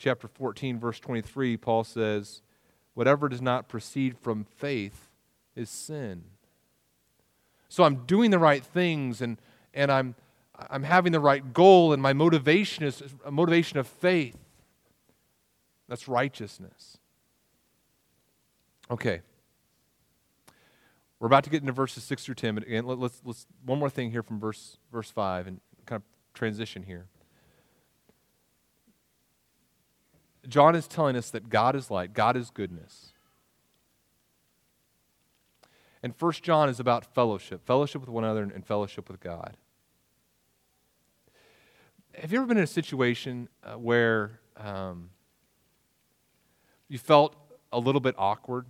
[0.06, 2.44] chapter 14, verse 23, Paul says,
[2.94, 5.10] Whatever does not proceed from faith
[5.56, 6.26] is sin.
[7.70, 9.40] So I'm doing the right things and,
[9.74, 10.14] and I'm,
[10.70, 14.38] I'm having the right goal, and my motivation is a motivation of faith.
[15.90, 17.00] That's righteousness.
[18.92, 19.22] Okay.
[21.20, 23.80] We're about to get into verses 6 through 10, but again, let, us let's, one
[23.80, 27.08] more thing here from verse, verse 5 and kind of transition here.
[30.48, 33.14] John is telling us that God is light, God is goodness.
[36.04, 39.58] And First John is about fellowship fellowship with one another and fellowship with God.
[42.14, 45.10] Have you ever been in a situation uh, where um,
[46.88, 47.36] you felt
[47.74, 48.68] a little bit awkward?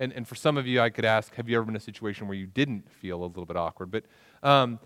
[0.00, 1.80] And, and for some of you, I could ask, have you ever been in a
[1.80, 3.90] situation where you didn't feel a little bit awkward?
[3.90, 4.04] But
[4.42, 4.78] um,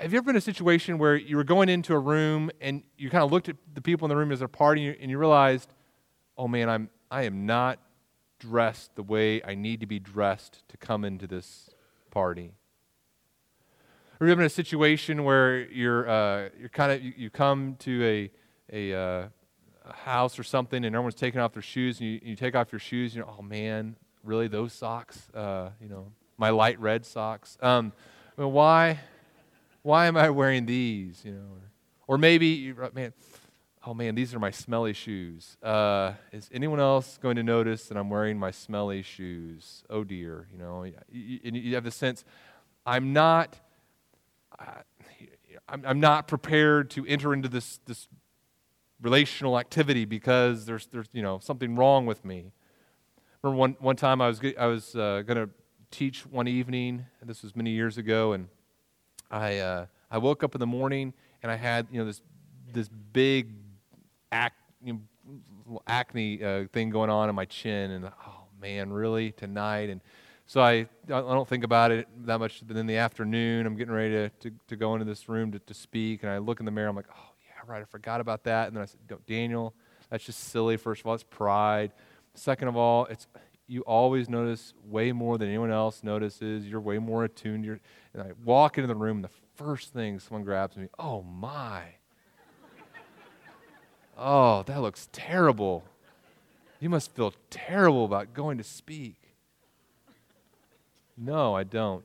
[0.00, 2.82] have you ever been in a situation where you were going into a room and
[2.96, 5.18] you kind of looked at the people in the room as they're partying and you
[5.18, 5.74] realized,
[6.36, 7.80] oh man, I'm, I am not
[8.38, 11.70] dressed the way I need to be dressed to come into this
[12.12, 12.52] party.
[14.20, 18.30] Or you're in a situation where you're, uh, you're kind of, you, you, come to
[18.72, 19.28] a, a, uh,
[19.84, 22.70] a, house or something and everyone's taking off their shoes and you, you take off
[22.70, 25.28] your shoes and you're, oh man, really those socks?
[25.34, 27.58] Uh, you know, my light red socks.
[27.60, 27.92] Um,
[28.36, 29.00] why,
[29.82, 31.22] why am I wearing these?
[31.24, 31.46] You know,
[32.06, 33.12] or, or maybe, man,
[33.86, 35.56] oh man, these are my smelly shoes.
[35.62, 39.84] Uh, is anyone else going to notice that I'm wearing my smelly shoes?
[39.88, 42.24] Oh dear, you know, you, you, have the sense,
[42.84, 43.56] I'm not,
[45.68, 48.08] I'm, I'm not prepared to enter into this, this
[49.00, 52.52] relational activity because there's, there's you know, something wrong with me.
[53.42, 55.50] Remember one, one time I was, I was uh, going to
[55.90, 58.48] teach one evening, this was many years ago, and
[59.30, 61.12] I, uh, I woke up in the morning
[61.42, 62.22] and I had, you know, this,
[62.72, 63.52] this big
[64.32, 69.32] ac- you know, acne uh, thing going on in my chin, and oh man, really
[69.32, 69.90] tonight?
[69.90, 70.00] And
[70.46, 72.62] so I, I don't think about it that much.
[72.66, 75.58] But in the afternoon, I'm getting ready to, to, to go into this room to,
[75.58, 76.88] to speak, and I look in the mirror.
[76.88, 78.68] I'm like, oh yeah, right, I forgot about that.
[78.68, 79.74] And then I said, Daniel,
[80.10, 80.76] that's just silly.
[80.76, 81.92] First of all, it's pride.
[82.34, 83.26] Second of all, it's
[83.68, 86.66] you always notice way more than anyone else notices.
[86.66, 87.64] You're way more attuned.
[87.64, 87.80] You're,
[88.14, 91.82] and I walk into the room, and the first thing someone grabs me, oh my.
[94.16, 95.84] Oh, that looks terrible.
[96.80, 99.16] You must feel terrible about going to speak.
[101.16, 102.04] No, I don't.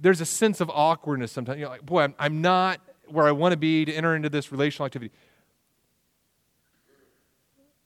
[0.00, 1.58] There's a sense of awkwardness sometimes.
[1.58, 4.50] You're like, boy, I'm, I'm not where I want to be to enter into this
[4.52, 5.12] relational activity.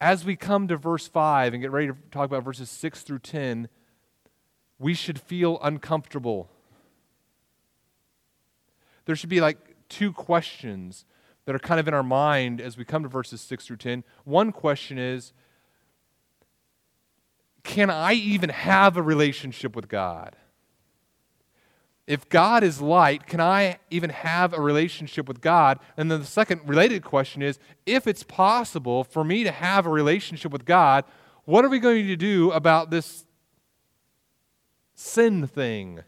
[0.00, 3.20] As we come to verse 5 and get ready to talk about verses 6 through
[3.20, 3.68] 10,
[4.78, 6.50] we should feel uncomfortable.
[9.06, 11.04] There should be like two questions
[11.44, 14.04] that are kind of in our mind as we come to verses 6 through 10.
[14.24, 15.32] One question is
[17.62, 20.36] Can I even have a relationship with God?
[22.06, 25.78] If God is light, can I even have a relationship with God?
[25.96, 29.90] And then the second related question is if it's possible for me to have a
[29.90, 31.04] relationship with God,
[31.46, 33.24] what are we going to do about this
[34.94, 36.00] sin thing?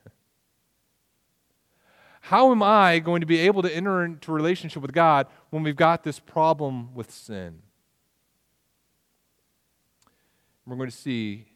[2.20, 5.62] How am I going to be able to enter into a relationship with God when
[5.62, 7.62] we've got this problem with sin?
[10.66, 11.46] We're going to see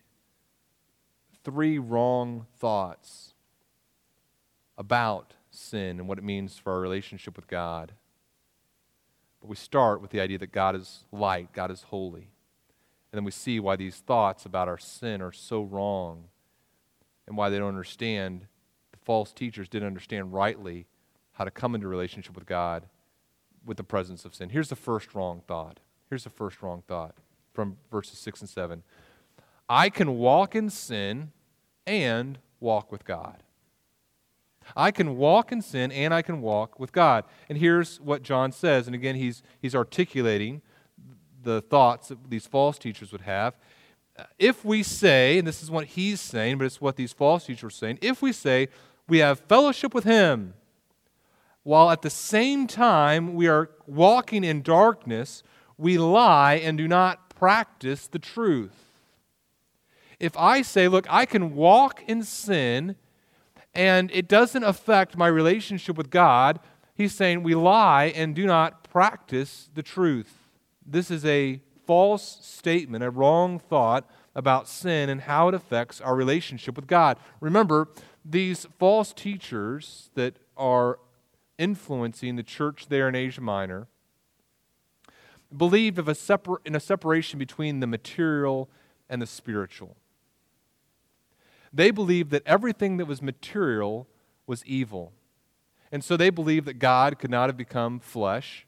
[1.42, 3.29] three wrong thoughts
[4.80, 7.92] about sin and what it means for our relationship with God.
[9.40, 12.30] But we start with the idea that God is light, God is holy.
[13.12, 16.24] And then we see why these thoughts about our sin are so wrong
[17.26, 18.46] and why they don't understand
[18.90, 20.86] the false teachers didn't understand rightly
[21.32, 22.84] how to come into relationship with God
[23.66, 24.48] with the presence of sin.
[24.48, 25.78] Here's the first wrong thought.
[26.08, 27.14] Here's the first wrong thought
[27.52, 28.82] from verses 6 and 7.
[29.68, 31.32] I can walk in sin
[31.86, 33.42] and walk with God.
[34.76, 37.24] I can walk in sin and I can walk with God.
[37.48, 38.86] And here's what John says.
[38.86, 40.62] And again, he's, he's articulating
[41.42, 43.56] the thoughts that these false teachers would have.
[44.18, 47.46] Uh, if we say, and this is what he's saying, but it's what these false
[47.46, 48.68] teachers are saying, if we say,
[49.10, 50.54] we have fellowship with Him,
[51.62, 55.42] while at the same time we are walking in darkness,
[55.76, 58.86] we lie and do not practice the truth.
[60.18, 62.96] If I say, look, I can walk in sin
[63.74, 66.60] and it doesn't affect my relationship with God,
[66.94, 70.48] he's saying we lie and do not practice the truth.
[70.84, 76.14] This is a false statement, a wrong thought about sin and how it affects our
[76.14, 77.18] relationship with God.
[77.40, 77.88] Remember,
[78.24, 80.98] these false teachers that are
[81.58, 83.86] influencing the church there in Asia Minor
[85.56, 88.70] believed of a separ- in a separation between the material
[89.08, 89.96] and the spiritual.
[91.72, 94.08] They believed that everything that was material
[94.46, 95.12] was evil.
[95.92, 98.66] And so they believed that God could not have become flesh.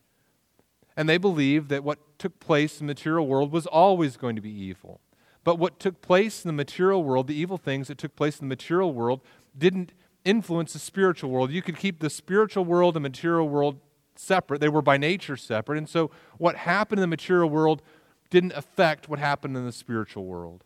[0.97, 4.43] And they believed that what took place in the material world was always going to
[4.43, 5.01] be evil.
[5.45, 8.49] But what took place in the material world, the evil things that took place in
[8.49, 9.21] the material world,
[9.57, 9.93] didn't
[10.25, 11.51] influence the spiritual world.
[11.51, 13.81] You could keep the spiritual world and material world
[14.15, 14.61] separate.
[14.61, 15.79] They were by nature separate.
[15.79, 17.83] And so what happened in the material world
[18.31, 20.65] didn't affect what happened in the spiritual world.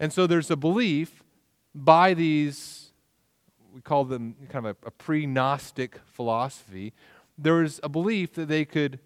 [0.00, 1.22] And so there's a belief
[1.74, 2.90] by these,
[3.72, 6.92] we call them kind of a, a pre Gnostic philosophy,
[7.38, 8.98] there's a belief that they could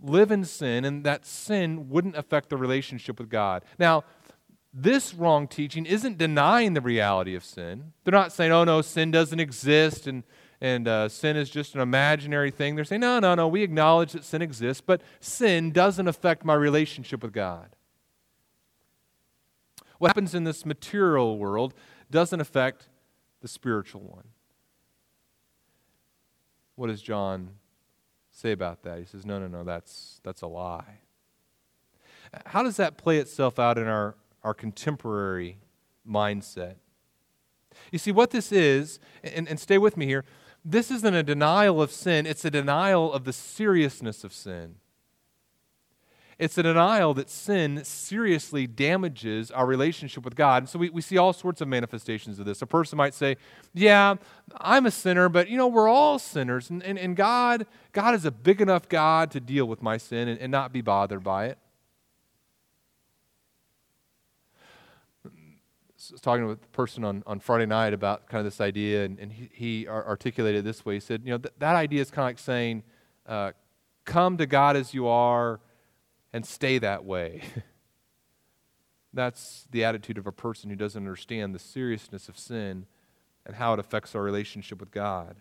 [0.00, 3.64] live in sin and that sin wouldn't affect the relationship with God.
[3.78, 4.04] Now,
[4.72, 7.92] this wrong teaching isn't denying the reality of sin.
[8.02, 10.24] They're not saying, oh no, sin doesn't exist and,
[10.60, 12.74] and uh, sin is just an imaginary thing.
[12.74, 16.54] They're saying, no, no, no, we acknowledge that sin exists, but sin doesn't affect my
[16.54, 17.76] relationship with God.
[20.04, 21.72] What happens in this material world
[22.10, 22.88] doesn't affect
[23.40, 24.28] the spiritual one.
[26.76, 27.50] What does John
[28.30, 28.98] say about that?
[28.98, 31.00] He says, no, no, no, that's, that's a lie.
[32.44, 35.58] How does that play itself out in our our contemporary
[36.06, 36.74] mindset.
[37.90, 40.24] You see, what this is, and, and stay with me here,
[40.64, 44.76] this isn't a denial of sin, it's a denial of the seriousness of sin.
[46.38, 50.64] It's a denial that sin seriously damages our relationship with God.
[50.64, 52.60] And so we, we see all sorts of manifestations of this.
[52.60, 53.36] A person might say,
[53.72, 54.16] Yeah,
[54.56, 56.70] I'm a sinner, but you know, we're all sinners.
[56.70, 60.28] And, and, and God, God is a big enough God to deal with my sin
[60.28, 61.58] and, and not be bothered by it.
[66.10, 69.04] I was talking with a person on, on Friday night about kind of this idea,
[69.04, 70.94] and, and he, he articulated it this way.
[70.94, 72.82] He said, You know, th- that idea is kind of like saying,
[73.26, 73.52] uh,
[74.04, 75.60] Come to God as you are
[76.34, 77.42] and stay that way.
[79.14, 82.86] That's the attitude of a person who doesn't understand the seriousness of sin
[83.46, 85.36] and how it affects our relationship with God.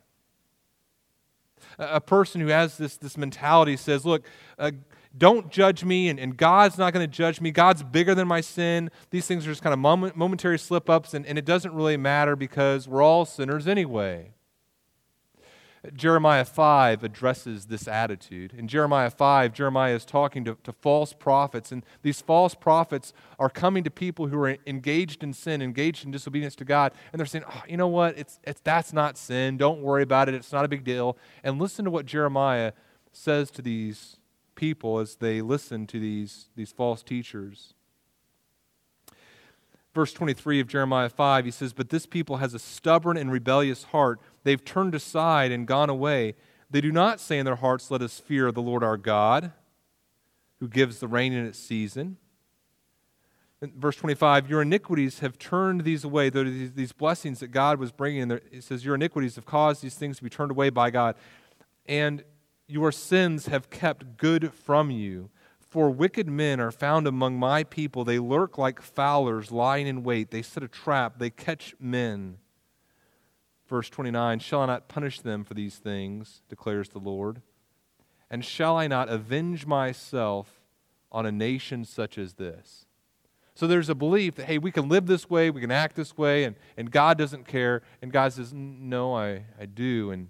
[1.79, 4.25] A, person who has this, this mentality says, Look,
[4.59, 4.71] uh,
[5.17, 7.51] don't judge me, and, and God's not going to judge me.
[7.51, 8.91] God's bigger than my sin.
[9.09, 11.97] These things are just kind of moment, momentary slip ups, and, and it doesn't really
[11.97, 14.33] matter because we're all sinners anyway.
[15.93, 18.53] Jeremiah 5 addresses this attitude.
[18.57, 23.49] In Jeremiah 5, Jeremiah is talking to, to false prophets, and these false prophets are
[23.49, 27.25] coming to people who are engaged in sin, engaged in disobedience to God, and they're
[27.25, 28.17] saying, oh, you know what?
[28.17, 29.57] It's, it's, that's not sin.
[29.57, 30.35] Don't worry about it.
[30.35, 31.17] It's not a big deal.
[31.43, 32.71] And listen to what Jeremiah
[33.11, 34.17] says to these
[34.55, 37.73] people as they listen to these, these false teachers.
[39.93, 43.83] Verse 23 of Jeremiah 5, he says, But this people has a stubborn and rebellious
[43.85, 46.35] heart They've turned aside and gone away.
[46.69, 49.51] They do not say in their hearts, Let us fear the Lord our God,
[50.59, 52.17] who gives the rain in its season.
[53.61, 56.29] Verse 25, Your iniquities have turned these away.
[56.29, 60.23] These blessings that God was bringing, it says, Your iniquities have caused these things to
[60.23, 61.15] be turned away by God.
[61.85, 62.23] And
[62.67, 65.29] your sins have kept good from you.
[65.59, 68.03] For wicked men are found among my people.
[68.03, 70.29] They lurk like fowlers lying in wait.
[70.29, 71.17] They set a trap.
[71.17, 72.37] They catch men.
[73.73, 77.41] Verse 29 Shall I not punish them for these things, declares the Lord?
[78.29, 80.61] And shall I not avenge myself
[81.11, 82.85] on a nation such as this?
[83.55, 86.15] So there's a belief that, hey, we can live this way, we can act this
[86.15, 87.81] way, and, and God doesn't care.
[87.99, 90.11] And God says, no, I, I do.
[90.11, 90.29] And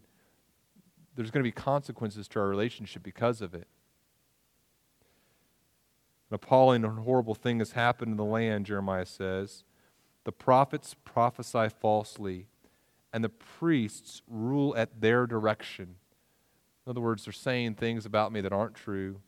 [1.13, 3.67] there's going to be consequences to our relationship because of it.
[6.31, 9.65] An appalling and horrible thing has happened in the land, Jeremiah says.
[10.23, 12.47] The prophets prophesy falsely
[13.13, 15.95] and the priests rule at their direction.
[16.85, 19.21] In other words, they're saying things about me that aren't true.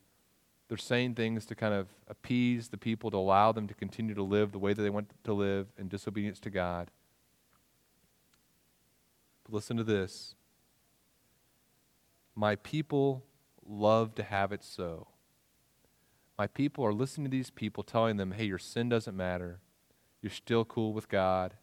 [0.67, 4.23] They're saying things to kind of appease the people, to allow them to continue to
[4.23, 6.89] live the way that they want to live in disobedience to God.
[9.43, 10.33] But listen to this
[12.36, 13.23] My people
[13.63, 15.07] love to have it so.
[16.38, 19.61] My people are listening to these people telling them, hey, your sin doesn't matter.
[20.21, 21.53] You're still cool with God.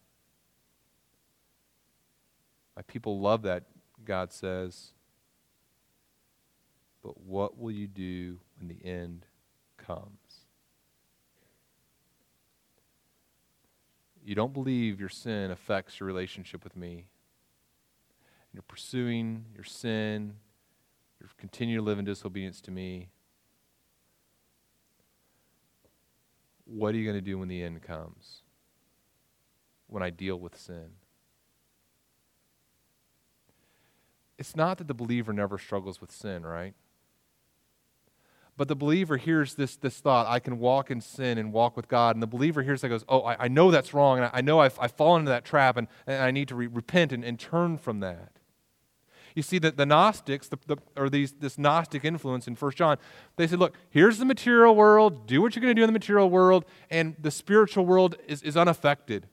[2.83, 3.63] My people love that,
[4.05, 4.91] God says.
[7.01, 9.25] But what will you do when the end
[9.77, 10.47] comes?
[14.25, 17.07] You don't believe your sin affects your relationship with me.
[18.53, 20.35] You're pursuing your sin.
[21.21, 23.11] You continue to live in disobedience to me.
[26.65, 28.43] What are you going to do when the end comes?
[29.87, 30.91] When I deal with sin?
[34.43, 36.75] It's not that the believer never struggles with sin, right?
[38.57, 41.87] But the believer hears this, this thought, I can walk in sin and walk with
[41.87, 42.17] God.
[42.17, 44.19] And the believer hears that goes, Oh, I, I know that's wrong.
[44.19, 46.57] And I, I know I've, I've, fallen into that trap and, and I need to
[46.57, 48.33] re- repent and, and, turn from that.
[49.37, 52.99] You see that the Gnostics, the, the, or these, this Gnostic influence in 1 John,
[53.37, 55.29] they said, Look, here's the material world.
[55.29, 56.65] Do what you're going to do in the material world.
[56.91, 59.29] And the spiritual world is, is unaffected.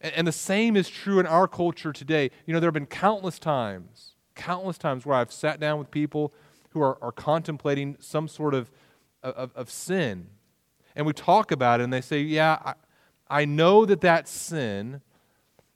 [0.00, 2.30] And the same is true in our culture today.
[2.46, 6.32] You know, there have been countless times, countless times where I've sat down with people
[6.70, 8.70] who are, are contemplating some sort of,
[9.22, 10.28] of, of sin.
[10.96, 12.74] And we talk about it, and they say, Yeah, I,
[13.28, 15.02] I know that that's sin,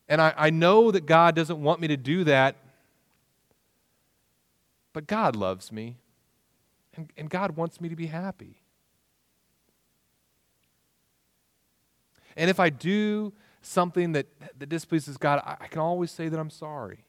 [0.08, 2.56] and I, I know that God doesn't want me to do that,
[4.92, 5.98] but God loves me,
[6.96, 8.62] and, and God wants me to be happy.
[12.36, 13.32] And if I do
[13.64, 14.26] something that,
[14.58, 17.04] that displeases God, I, I can always say that I'm sorry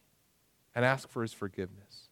[0.74, 2.10] and ask for his forgiveness.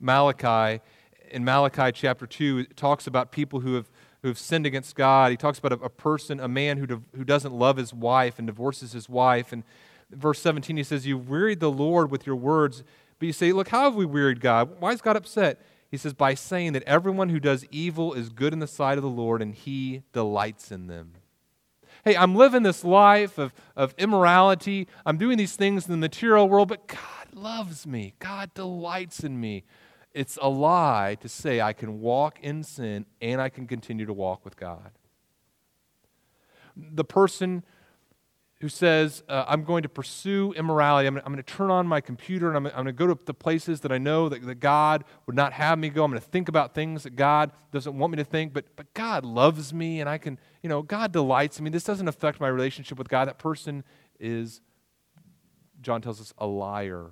[0.00, 0.82] Malachi,
[1.30, 3.90] in Malachi chapter 2, talks about people who have,
[4.22, 5.30] who have sinned against God.
[5.30, 8.46] He talks about a, a person, a man who, who doesn't love his wife and
[8.46, 9.52] divorces his wife.
[9.52, 9.62] And
[10.10, 12.82] verse 17, he says, You wearied the Lord with your words.
[13.18, 14.80] But you say, Look, how have we wearied God?
[14.80, 15.60] Why is God upset?
[15.90, 19.02] He says, By saying that everyone who does evil is good in the sight of
[19.02, 21.12] the Lord and he delights in them.
[22.04, 24.88] Hey, I'm living this life of, of immorality.
[25.06, 26.98] I'm doing these things in the material world, but God
[27.32, 28.12] loves me.
[28.18, 29.64] God delights in me.
[30.12, 34.12] It's a lie to say I can walk in sin and I can continue to
[34.12, 34.90] walk with God.
[36.76, 37.64] The person
[38.64, 41.06] who says, uh, I'm going to pursue immorality.
[41.06, 43.34] I'm, going to turn on my computer and I'm, I'm going to go to the
[43.34, 46.02] places that I know that, that, God would not have me go.
[46.02, 48.94] I'm going to think about things that God doesn't want me to think, but, but
[48.94, 51.68] God loves me and I can, you know, God delights me.
[51.68, 53.28] This doesn't affect my relationship with God.
[53.28, 53.84] That person
[54.18, 54.62] is,
[55.82, 57.10] John tells us, a liar.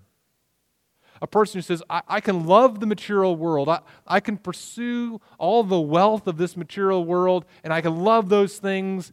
[1.20, 3.68] A person who says, I, I can love the material world.
[3.68, 8.30] I, I can pursue all the wealth of this material world and I can love
[8.30, 9.12] those things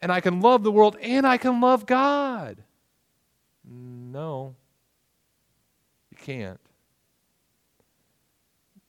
[0.00, 2.62] and I can love the world and I can love God.
[3.64, 4.54] No,
[6.10, 6.60] you can't.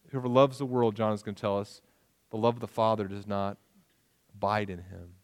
[0.10, 1.82] Whoever loves the world, John is going to tell us,
[2.30, 3.58] the love of the Father does not
[4.34, 5.16] abide in him.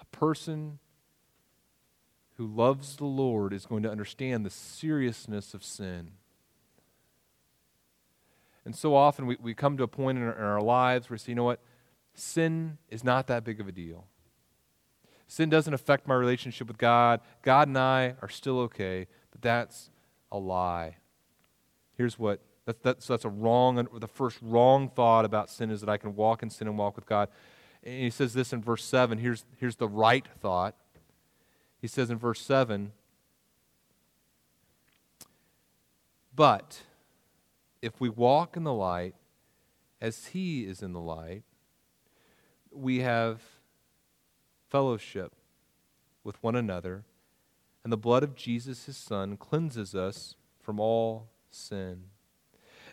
[0.00, 0.78] A person
[2.36, 6.12] who loves the Lord is going to understand the seriousness of sin.
[8.66, 11.14] And so often we, we come to a point in our, in our lives where
[11.14, 11.60] we say, you know what?
[12.14, 14.06] Sin is not that big of a deal.
[15.28, 17.20] Sin doesn't affect my relationship with God.
[17.42, 19.90] God and I are still okay, but that's
[20.32, 20.96] a lie.
[21.96, 25.88] Here's what that's, that's, that's a wrong, the first wrong thought about sin is that
[25.88, 27.28] I can walk in sin and walk with God.
[27.84, 29.18] And he says this in verse 7.
[29.18, 30.74] Here's, here's the right thought.
[31.80, 32.90] He says in verse 7
[36.34, 36.82] But
[37.86, 39.14] if we walk in the light
[40.00, 41.44] as he is in the light,
[42.72, 43.40] we have
[44.68, 45.32] fellowship
[46.24, 47.04] with one another,
[47.84, 52.06] and the blood of Jesus, his son, cleanses us from all sin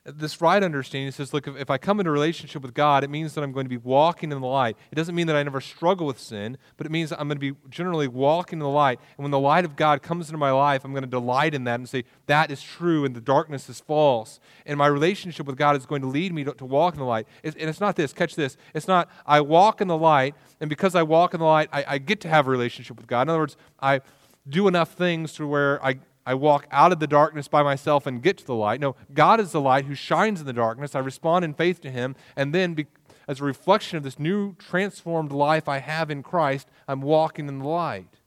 [0.06, 3.34] this right understanding says, look, if, I come into a relationship with God, it means
[3.34, 4.76] that I'm going to be walking in the light.
[4.91, 7.54] It doesn't mean that I never struggle with sin, but it means I'm going to
[7.54, 8.99] be generally walking in the light.
[9.18, 11.64] And when the light of God comes into my life, I'm going to delight in
[11.66, 14.41] that and say, that is true and the darkness is false.
[14.66, 17.06] And my relationship with God is going to lead me to, to walk in the
[17.06, 17.26] light.
[17.41, 18.58] It's, and it's not this, catch this.
[18.74, 21.86] It's not, I walk in the light, and because I walk in the light, I,
[21.88, 23.22] I get to have a relationship with God.
[23.22, 24.01] In other words, I
[24.49, 28.21] do enough things to where I, I walk out of the darkness by myself and
[28.21, 28.80] get to the light.
[28.80, 30.95] No, God is the light who shines in the darkness.
[30.95, 32.88] I respond in faith to Him, and then, be,
[33.28, 37.59] as a reflection of this new transformed life I have in Christ, I'm walking in
[37.59, 38.19] the light.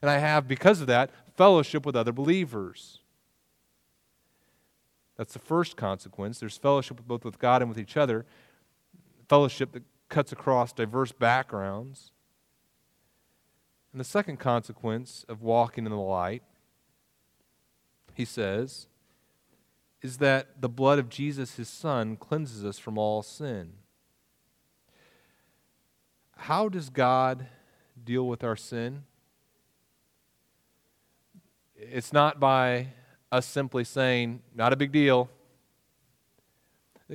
[0.00, 3.00] And I have, because of that, fellowship with other believers.
[5.16, 6.40] That's the first consequence.
[6.40, 8.26] There's fellowship both with God and with each other,
[9.28, 12.10] fellowship that cuts across diverse backgrounds.
[13.92, 16.42] And the second consequence of walking in the light
[18.14, 18.86] he says,
[20.00, 23.72] is that the blood of Jesus, his son, cleanses us from all sin.
[26.36, 27.46] How does God
[28.02, 29.04] deal with our sin?
[31.74, 32.88] It's not by
[33.32, 35.28] us simply saying, not a big deal.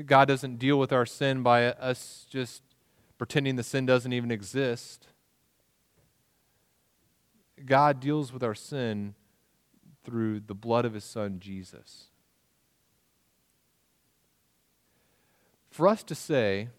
[0.06, 2.62] God doesn't deal with our sin by us just
[3.18, 5.08] pretending the sin doesn't even exist.
[7.66, 9.16] God deals with our sin
[10.10, 12.06] through the blood of his son, Jesus.
[15.70, 16.70] For us to say,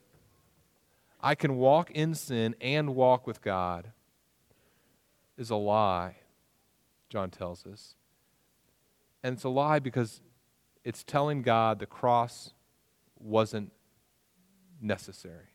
[1.21, 3.93] I can walk in sin and walk with God,
[5.39, 6.17] is a lie,
[7.09, 7.95] John tells us.
[9.23, 10.21] And it's a lie because
[10.83, 12.53] it's telling God the cross
[13.19, 13.71] wasn't
[14.81, 15.55] necessary.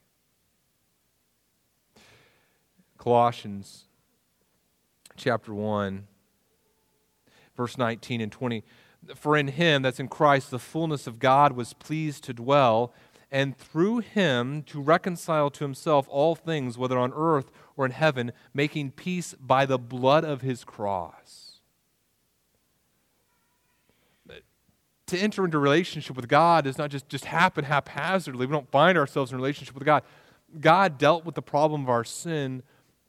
[2.98, 3.86] Colossians
[5.18, 6.08] chapter 1
[7.56, 8.64] verse 19 and 20.
[9.16, 12.94] For in him, that's in Christ, the fullness of God was pleased to dwell,
[13.32, 18.32] and through him to reconcile to himself all things, whether on earth or in heaven,
[18.54, 21.60] making peace by the blood of his cross.
[25.08, 28.48] To enter into relationship with God does not just, just happen haphazardly.
[28.48, 30.02] We don't find ourselves in relationship with God.
[30.60, 32.64] God dealt with the problem of our sin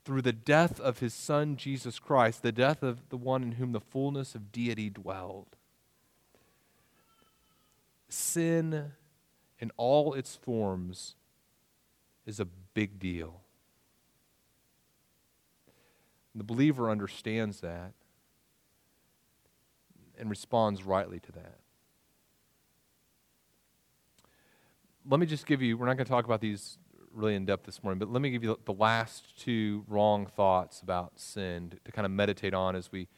[0.06, 3.72] through the death of his son Jesus Christ, the death of the one in whom
[3.72, 5.56] the fullness of deity dwelled.
[8.08, 8.92] Sin
[9.58, 11.16] in all its forms
[12.24, 13.40] is a big deal.
[16.36, 17.92] The believer understands that
[20.16, 21.58] and responds rightly to that.
[25.08, 26.78] Let me just give you, we're not going to talk about these
[27.16, 30.82] really in depth this morning, but let me give you the last two wrong thoughts
[30.82, 33.08] about sin to, to kind of meditate on as we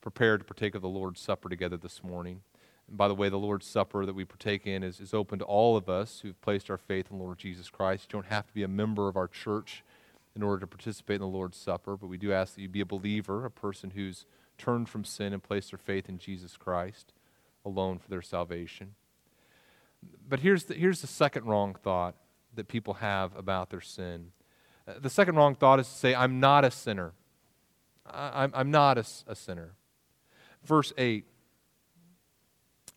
[0.00, 2.40] prepare to partake of the Lord's Supper together this morning.
[2.86, 5.44] And by the way, the Lord's Supper that we partake in is, is open to
[5.44, 8.04] all of us who've placed our faith in the Lord Jesus Christ.
[8.04, 9.82] You don't have to be a member of our church
[10.36, 12.80] in order to participate in the Lord's Supper, but we do ask that you be
[12.80, 14.24] a believer, a person who's
[14.56, 17.12] turned from sin and placed their faith in Jesus Christ
[17.64, 18.94] alone for their salvation.
[20.28, 22.14] But here's the, here's the second wrong thought
[22.54, 24.32] that people have about their sin.
[24.86, 27.12] Uh, the second wrong thought is to say, I'm not a sinner.
[28.06, 29.74] I, I'm, I'm not a, a sinner.
[30.64, 31.24] Verse 8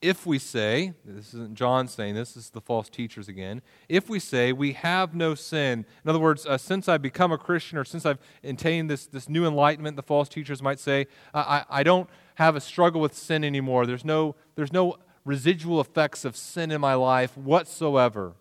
[0.01, 4.09] if we say, this isn't John saying this, this is the false teachers again, if
[4.09, 7.77] we say we have no sin, in other words, uh, since I've become a Christian
[7.77, 11.83] or since I've attained this, this new enlightenment, the false teachers might say, I, I
[11.83, 13.85] don't have a struggle with sin anymore.
[13.85, 18.33] There's no, there's no residual effects of sin in my life whatsoever.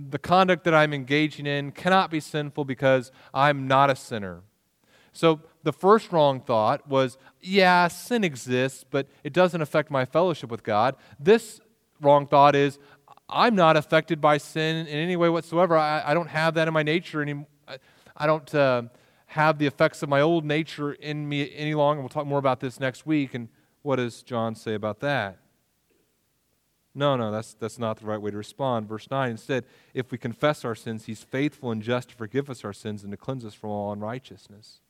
[0.00, 4.42] The conduct that I'm engaging in cannot be sinful because I'm not a sinner.
[5.12, 10.50] So the first wrong thought was, yeah, sin exists, but it doesn't affect my fellowship
[10.50, 10.94] with God.
[11.18, 11.60] This
[12.00, 12.78] wrong thought is,
[13.28, 15.76] I'm not affected by sin in any way whatsoever.
[15.76, 17.48] I, I don't have that in my nature anymore.
[18.16, 18.82] I don't uh,
[19.26, 22.00] have the effects of my old nature in me any longer.
[22.00, 23.34] We'll talk more about this next week.
[23.34, 23.48] And
[23.82, 25.38] what does John say about that?
[26.94, 28.88] No, no, that's, that's not the right way to respond.
[28.88, 29.64] Verse 9 instead,
[29.94, 33.12] if we confess our sins, he's faithful and just to forgive us our sins and
[33.12, 34.80] to cleanse us from all unrighteousness.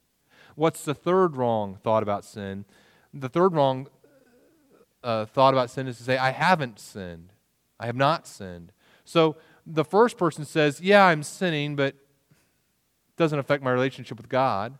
[0.55, 2.65] What's the third wrong thought about sin?
[3.13, 3.89] The third wrong
[5.03, 7.33] uh, thought about sin is to say, I haven't sinned.
[7.79, 8.73] I have not sinned.
[9.05, 9.37] So
[9.67, 14.79] the first person says, Yeah, I'm sinning, but it doesn't affect my relationship with God.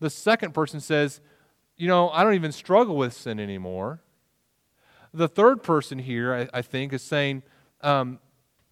[0.00, 1.20] The second person says,
[1.76, 4.00] You know, I don't even struggle with sin anymore.
[5.12, 7.42] The third person here, I, I think, is saying,
[7.80, 8.18] um,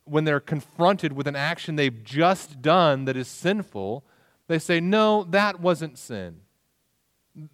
[0.04, 4.04] when they're confronted with an action they've just done that is sinful,
[4.46, 6.40] they say, no, that wasn't sin.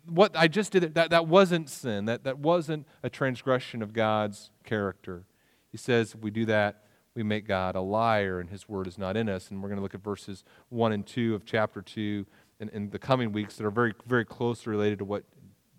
[0.07, 2.05] What I just did, that, that wasn't sin.
[2.05, 5.25] That, that wasn't a transgression of God's character.
[5.71, 9.17] He says, we do that, we make God a liar and his word is not
[9.17, 9.51] in us.
[9.51, 12.27] And we're going to look at verses 1 and 2 of chapter 2
[12.61, 15.25] in, in the coming weeks that are very, very closely related to what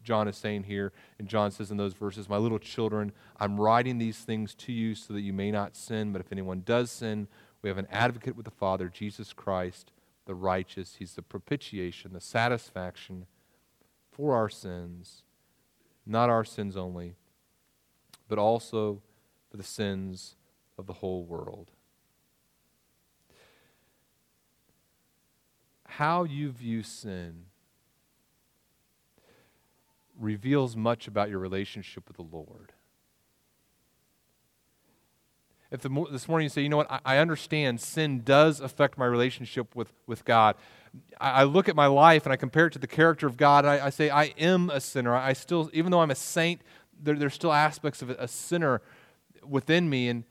[0.03, 0.91] John is saying here.
[1.17, 4.95] And John says in those verses, My little children, I'm writing these things to you
[4.95, 6.11] so that you may not sin.
[6.11, 7.27] But if anyone does sin,
[7.61, 9.91] we have an advocate with the Father, Jesus Christ
[10.25, 10.95] the righteous.
[10.99, 13.25] He's the propitiation, the satisfaction
[14.11, 15.23] for our sins,
[16.05, 17.15] not our sins only,
[18.27, 19.01] but also
[19.49, 20.35] for the sins
[20.77, 21.71] of the whole world.
[25.87, 27.45] How you view sin
[30.19, 32.73] reveals much about your relationship with the Lord
[35.73, 38.95] if the, this morning you say, you know what, I, I, understand sin does affect
[38.95, 40.55] my relationship with, with God.
[41.19, 43.65] I, I, look at my life and I compare it to the character of God,
[43.65, 45.15] I, I say, I am a sinner.
[45.15, 46.61] I still, even though I'm a saint,
[47.01, 48.83] there, there's still aspects of a, a sinner
[49.43, 50.09] within me.
[50.09, 50.25] And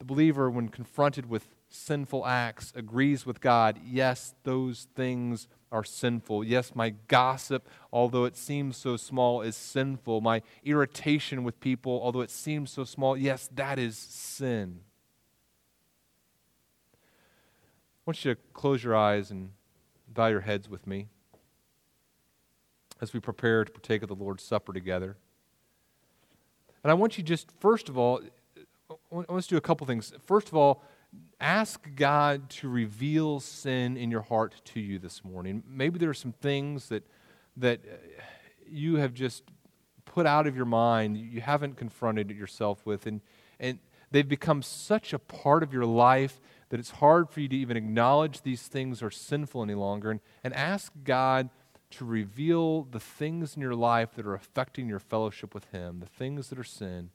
[0.00, 1.46] the believer, when confronted with
[1.76, 6.44] sinful acts, agrees with God, yes, those things are sinful.
[6.44, 10.20] Yes, my gossip, although it seems so small, is sinful.
[10.20, 14.80] My irritation with people, although it seems so small, yes, that is sin.
[16.94, 16.98] I
[18.06, 19.50] want you to close your eyes and
[20.08, 21.08] bow your heads with me
[23.00, 25.16] as we prepare to partake of the Lord's Supper together.
[26.82, 28.20] And I want you just, first of all,
[28.88, 30.12] I want us to do a couple things.
[30.24, 30.84] First of all,
[31.40, 35.62] ask God to reveal sin in your heart to you this morning.
[35.68, 37.06] Maybe there are some things that,
[37.56, 38.22] that uh,
[38.66, 39.44] you have just
[40.04, 43.20] put out of your mind, you haven't confronted yourself with, and,
[43.60, 43.78] and
[44.10, 46.40] they've become such a part of your life
[46.70, 50.10] that it's hard for you to even acknowledge these things are sinful any longer.
[50.10, 51.50] And, and ask God
[51.90, 56.06] to reveal the things in your life that are affecting your fellowship with Him, the
[56.06, 57.10] things that are sin.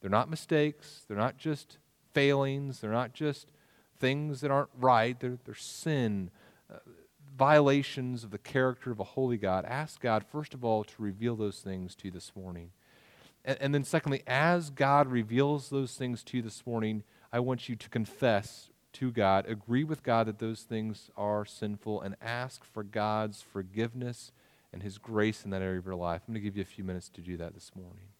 [0.00, 1.78] They're not mistakes, they're not just
[2.16, 3.52] failings, they're not just
[3.98, 6.30] things that aren't right, they're, they're sin,
[6.72, 6.78] uh,
[7.36, 9.66] violations of the character of a holy God.
[9.66, 12.70] Ask God, first of all, to reveal those things to you this morning.
[13.44, 17.68] And, and then, secondly, as God reveals those things to you this morning, I want
[17.68, 22.64] you to confess to God, agree with God that those things are sinful, and ask
[22.64, 24.32] for God's forgiveness
[24.72, 26.22] and His grace in that area of your life.
[26.26, 28.15] I'm going to give you a few minutes to do that this morning.